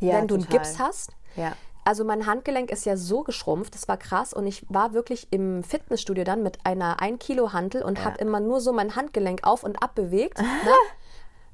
[0.00, 0.58] Ja, wenn du einen total.
[0.58, 1.12] Gips hast.
[1.36, 1.52] Ja.
[1.84, 4.34] Also mein Handgelenk ist ja so geschrumpft, das war krass.
[4.34, 8.40] Und ich war wirklich im Fitnessstudio dann mit einer 1 Kilo Hantel und habe immer
[8.40, 10.74] nur so mein Handgelenk auf und ab bewegt, ne?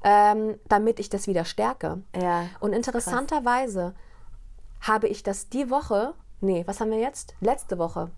[0.03, 2.01] ähm, damit ich das wieder stärke.
[2.21, 3.95] Ja, Und interessanterweise
[4.81, 7.33] habe ich das die Woche, nee, was haben wir jetzt?
[7.39, 8.11] Letzte Woche,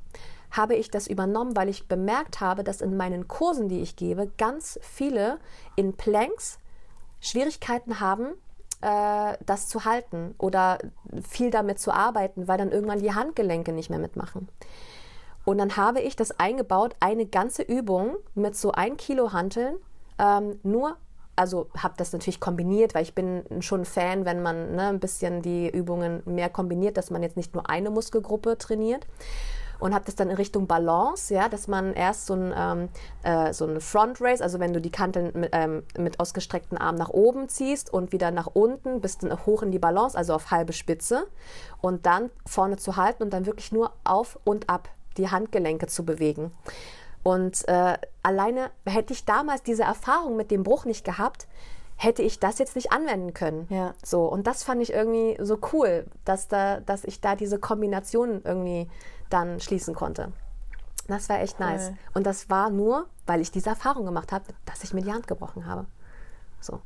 [0.51, 4.31] habe ich das übernommen, weil ich bemerkt habe, dass in meinen Kursen, die ich gebe,
[4.37, 5.39] ganz viele
[5.75, 6.59] in Planks
[7.19, 8.29] Schwierigkeiten haben,
[8.81, 10.77] äh, das zu halten oder
[11.27, 14.47] viel damit zu arbeiten, weil dann irgendwann die Handgelenke nicht mehr mitmachen.
[15.45, 19.77] Und dann habe ich das eingebaut, eine ganze Übung mit so ein Kilo Hanteln,
[20.19, 20.97] ähm, nur,
[21.35, 25.41] also habe das natürlich kombiniert, weil ich bin schon Fan, wenn man ne, ein bisschen
[25.41, 29.07] die Übungen mehr kombiniert, dass man jetzt nicht nur eine Muskelgruppe trainiert.
[29.79, 32.89] Und habe das dann in Richtung Balance, ja, dass man erst so ein, ähm,
[33.23, 36.97] äh, so eine Front Race, also wenn du die Kanteln mit, ähm, mit ausgestreckten Armen
[36.97, 40.51] nach oben ziehst und wieder nach unten, bist du hoch in die Balance, also auf
[40.51, 41.27] halbe Spitze
[41.81, 46.05] und dann vorne zu halten und dann wirklich nur auf und ab die Handgelenke zu
[46.05, 46.51] bewegen.
[47.23, 51.47] Und äh, alleine hätte ich damals diese Erfahrung mit dem Bruch nicht gehabt,
[51.97, 53.67] hätte ich das jetzt nicht anwenden können.
[53.69, 53.93] Ja.
[54.03, 58.41] So, und das fand ich irgendwie so cool, dass, da, dass ich da diese Kombination
[58.45, 58.87] irgendwie
[59.29, 60.31] dann schließen konnte.
[61.07, 61.91] Das war echt nice.
[62.13, 65.27] Und das war nur, weil ich diese Erfahrung gemacht habe, dass ich mir die Hand
[65.27, 65.85] gebrochen habe.
[66.59, 66.81] So.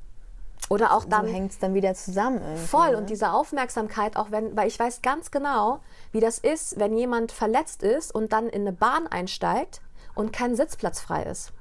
[0.69, 1.25] Oder auch dann.
[1.25, 2.39] so hängt es dann wieder zusammen.
[2.57, 2.97] Voll ne?
[2.97, 5.79] und diese Aufmerksamkeit, auch wenn, weil ich weiß ganz genau,
[6.11, 9.81] wie das ist, wenn jemand verletzt ist und dann in eine Bahn einsteigt
[10.13, 11.51] und kein Sitzplatz frei ist.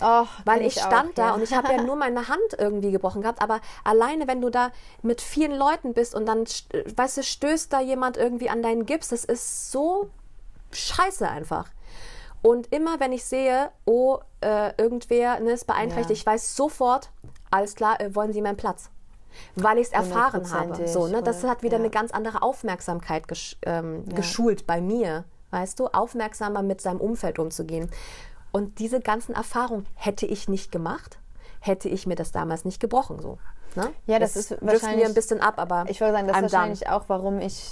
[0.00, 1.34] Oh, Weil kenn ich stand auch, da ja.
[1.34, 4.70] und ich habe ja nur meine Hand irgendwie gebrochen gehabt, aber alleine, wenn du da
[5.02, 9.08] mit vielen Leuten bist und dann, weißt du, stößt da jemand irgendwie an deinen Gips,
[9.08, 10.10] das ist so
[10.74, 11.68] scheiße einfach.
[12.42, 16.14] Und immer, wenn ich sehe, oh, äh, irgendwer ne, ist beeinträchtigt, Ja.
[16.22, 17.10] ich weiß sofort,
[17.50, 18.90] alles klar, äh, wollen Sie meinen Platz?
[19.54, 20.88] Weil ich es erfahren habe.
[20.88, 21.22] So, ne?
[21.22, 21.82] Das hat wieder ja.
[21.84, 25.24] eine ganz andere Aufmerksamkeit gesch ähm, geschult bei mir.
[25.50, 27.90] Weißt du, aufmerksamer mit seinem Umfeld umzugehen.
[28.52, 31.18] Und diese ganzen Erfahrungen hätte ich nicht gemacht,
[31.60, 33.20] hätte ich mir das damals nicht gebrochen.
[33.20, 33.38] So,
[33.76, 33.90] ne?
[34.06, 36.42] Ja, das ist driften wahrscheinlich- wir ein bisschen ab, aber Ich würde sagen, das ist
[36.42, 36.52] done.
[36.52, 37.70] wahrscheinlich auch, warum ich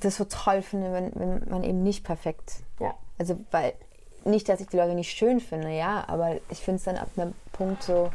[0.00, 2.56] das so toll finde, wenn, wenn man eben nicht perfekt.
[2.80, 2.94] Ja.
[3.18, 3.74] Also, weil
[4.24, 7.08] nicht, dass ich die Leute nicht schön finde, ja, aber ich finde es dann ab
[7.16, 8.10] einem Punkt so.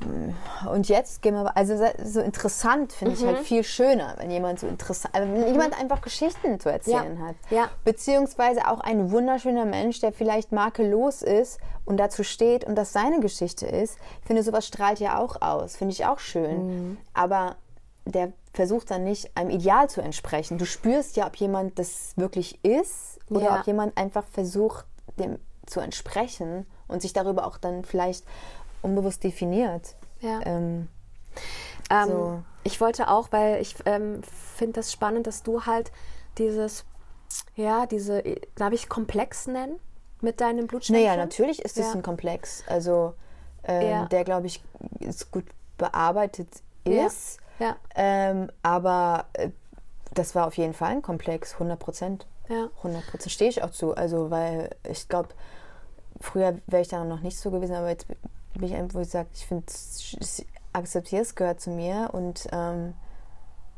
[0.00, 3.44] mm, Und jetzt gehen wir, also so interessant finde ich halt Mhm.
[3.44, 7.26] viel schöner, wenn jemand so interessant, also wenn jemand einfach Geschichten zu erzählen Ja.
[7.26, 7.34] hat.
[7.50, 7.68] Ja.
[7.84, 13.20] Beziehungsweise auch ein wunderschöner Mensch, der vielleicht makellos ist und dazu steht und das seine
[13.20, 13.96] Geschichte ist.
[14.20, 15.76] Ich finde, sowas strahlt ja auch aus.
[15.76, 16.66] Finde ich auch schön.
[16.90, 16.96] Mhm.
[17.14, 17.56] Aber
[18.04, 20.58] der versucht dann nicht einem Ideal zu entsprechen.
[20.58, 23.60] Du spürst ja, ob jemand das wirklich ist oder Ja.
[23.60, 24.84] ob jemand einfach versucht,
[25.18, 28.24] dem zu entsprechen und sich darüber auch dann vielleicht
[28.82, 29.94] unbewusst definiert.
[30.20, 30.40] Ja.
[30.44, 30.88] Ähm,
[31.90, 32.42] Ähm, So.
[32.64, 34.22] Ich wollte auch, weil ich ähm,
[34.54, 35.90] finde das spannend, dass du halt
[36.38, 36.84] dieses,
[37.56, 38.22] ja, diese,
[38.54, 39.78] darf ich komplex nennen
[40.20, 41.06] mit deinem Blutsternchen?
[41.06, 41.92] Naja, natürlich ist es Ja.
[41.92, 42.62] ein Komplex.
[42.66, 43.14] Also,
[43.64, 44.04] ähm, Ja.
[44.06, 44.62] der, glaube ich,
[45.00, 45.44] ist gut
[45.78, 46.48] bearbeitet
[46.84, 47.38] ist.
[47.38, 47.42] Ja,
[47.94, 49.50] Ähm, aber äh,
[50.14, 52.26] das war auf jeden Fall ein Komplex, 100 Prozent.
[52.48, 52.68] ja.
[52.78, 53.94] 100 Prozent stehe ich auch zu.
[53.94, 55.30] Also, weil ich glaube,
[56.20, 58.06] früher wäre ich da noch nicht so gewesen, aber jetzt
[58.54, 59.64] bin ich einfach, wo ich sage, ich finde,
[60.20, 62.94] ich akzeptiere es, gehört zu mir und ähm,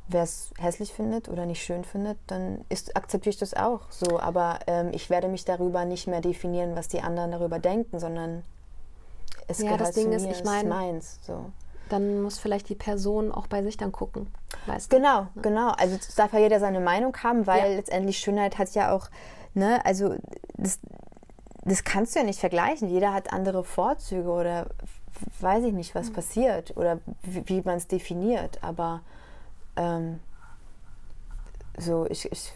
[0.09, 4.19] wer es hässlich findet oder nicht schön findet, dann ist, akzeptiere ich das auch so.
[4.21, 8.43] Aber ähm, ich werde mich darüber nicht mehr definieren, was die anderen darüber denken, sondern
[9.49, 11.19] es Ja, gehört das Ding zu ist, mir, ich es ist mein- meins.
[11.23, 11.47] So.
[11.89, 14.29] Dann muss vielleicht die Person auch bei sich dann gucken.
[14.67, 14.97] Weißt du?
[14.97, 15.71] Genau, genau.
[15.73, 17.77] Also es darf ja jeder seine Meinung haben, weil Ja.
[17.77, 19.09] letztendlich Schönheit hat ja auch,
[19.53, 20.15] ne, also
[20.57, 20.79] das,
[21.63, 22.89] das kannst du ja nicht vergleichen.
[22.89, 24.67] Jeder hat andere Vorzüge oder
[25.41, 28.59] weiß ich nicht, was passiert oder wie, wie man es definiert.
[28.63, 29.01] Aber
[29.77, 30.21] ähm,
[31.79, 32.53] so, ich, ich,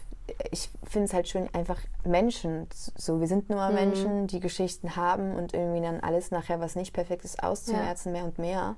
[0.51, 2.67] ich finde es halt schön, einfach Menschen.
[2.95, 6.93] So, wir sind nur Menschen, die Geschichten haben und irgendwie dann alles nachher, was nicht
[6.93, 8.75] perfekt ist, auszumerzen, mehr und mehr.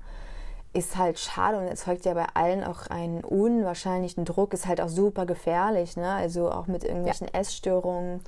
[0.74, 4.88] Ist halt schade und erzeugt ja bei allen auch einen unwahrscheinlichen Druck, ist halt auch
[4.88, 6.10] super gefährlich, ne?
[6.14, 8.22] Also auch mit irgendwelchen Essstörungen.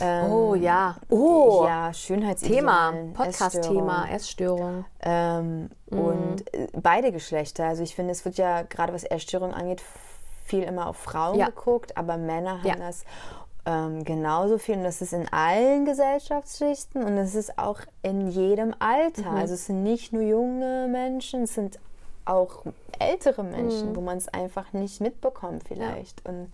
[0.00, 0.96] Ähm, Oh ja.
[1.10, 1.64] Oh.
[1.66, 3.12] Ja, Thema, Schönheitsidealen.
[3.12, 4.84] Podcast-Thema, Essstörungen.
[5.02, 5.68] Essstörung.
[5.68, 7.66] Ähm, Und äh, beide Geschlechter.
[7.66, 9.82] Also ich finde, es wird ja gerade was Essstörungen angeht,
[10.46, 11.46] viel immer auf Frauen Ja.
[11.46, 12.76] geguckt, aber Männer haben Ja.
[12.76, 13.04] das
[13.66, 14.76] ähm, genauso viel.
[14.76, 19.30] Und das ist in allen Gesellschaftsschichten und es ist auch in jedem Alter.
[19.30, 19.36] Mhm.
[19.36, 21.78] Also es sind nicht nur junge Menschen, es sind
[22.26, 22.64] auch
[22.98, 23.96] ältere Menschen, Mhm.
[23.96, 26.26] wo man es einfach nicht mitbekommt vielleicht.
[26.28, 26.52] Und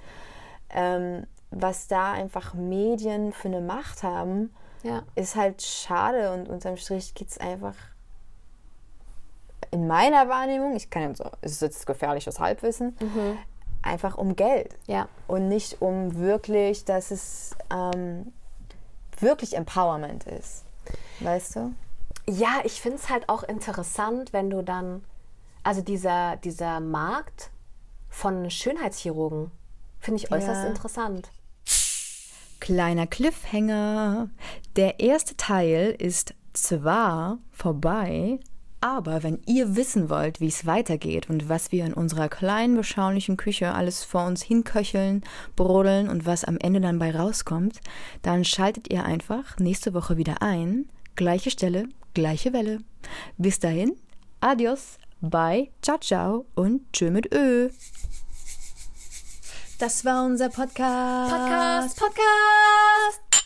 [0.70, 5.02] ähm, was da einfach Medien für eine Macht haben, Ja.
[5.16, 7.74] ist halt schade und unterm Strich geht es einfach
[9.72, 12.96] in meiner Wahrnehmung, ich kann ja so, es ist jetzt gefährliches Halbwissen,
[13.82, 15.08] einfach um Geld Ja.
[15.26, 18.32] und nicht um wirklich, dass es ähm,
[19.18, 20.64] wirklich Empowerment ist.
[21.20, 21.74] Weißt du?
[22.28, 25.02] Ja, ich finde es halt auch interessant, wenn du dann,
[25.62, 27.50] also dieser, dieser Markt
[28.08, 29.50] von Schönheitschirurgen,
[29.98, 30.68] finde ich äußerst Ja.
[30.70, 31.30] interessant.
[32.60, 34.28] Kleiner Cliffhanger.
[34.76, 38.38] Der erste Teil ist zwar vorbei,
[38.80, 43.36] aber wenn ihr wissen wollt, wie es weitergeht und was wir in unserer kleinen, beschaulichen
[43.36, 45.22] Küche alles vor uns hinköcheln,
[45.54, 47.80] brodeln und was am Ende dann bei rauskommt,
[48.22, 50.88] dann schaltet ihr einfach nächste Woche wieder ein.
[51.14, 52.78] Gleiche Stelle, gleiche Welle.
[53.36, 53.96] Bis dahin,
[54.40, 57.68] adios, bye, ciao, ciao und tschö mit Ö.
[59.78, 61.30] Das war unser Podcast.
[61.30, 63.39] Podcast, Podcast!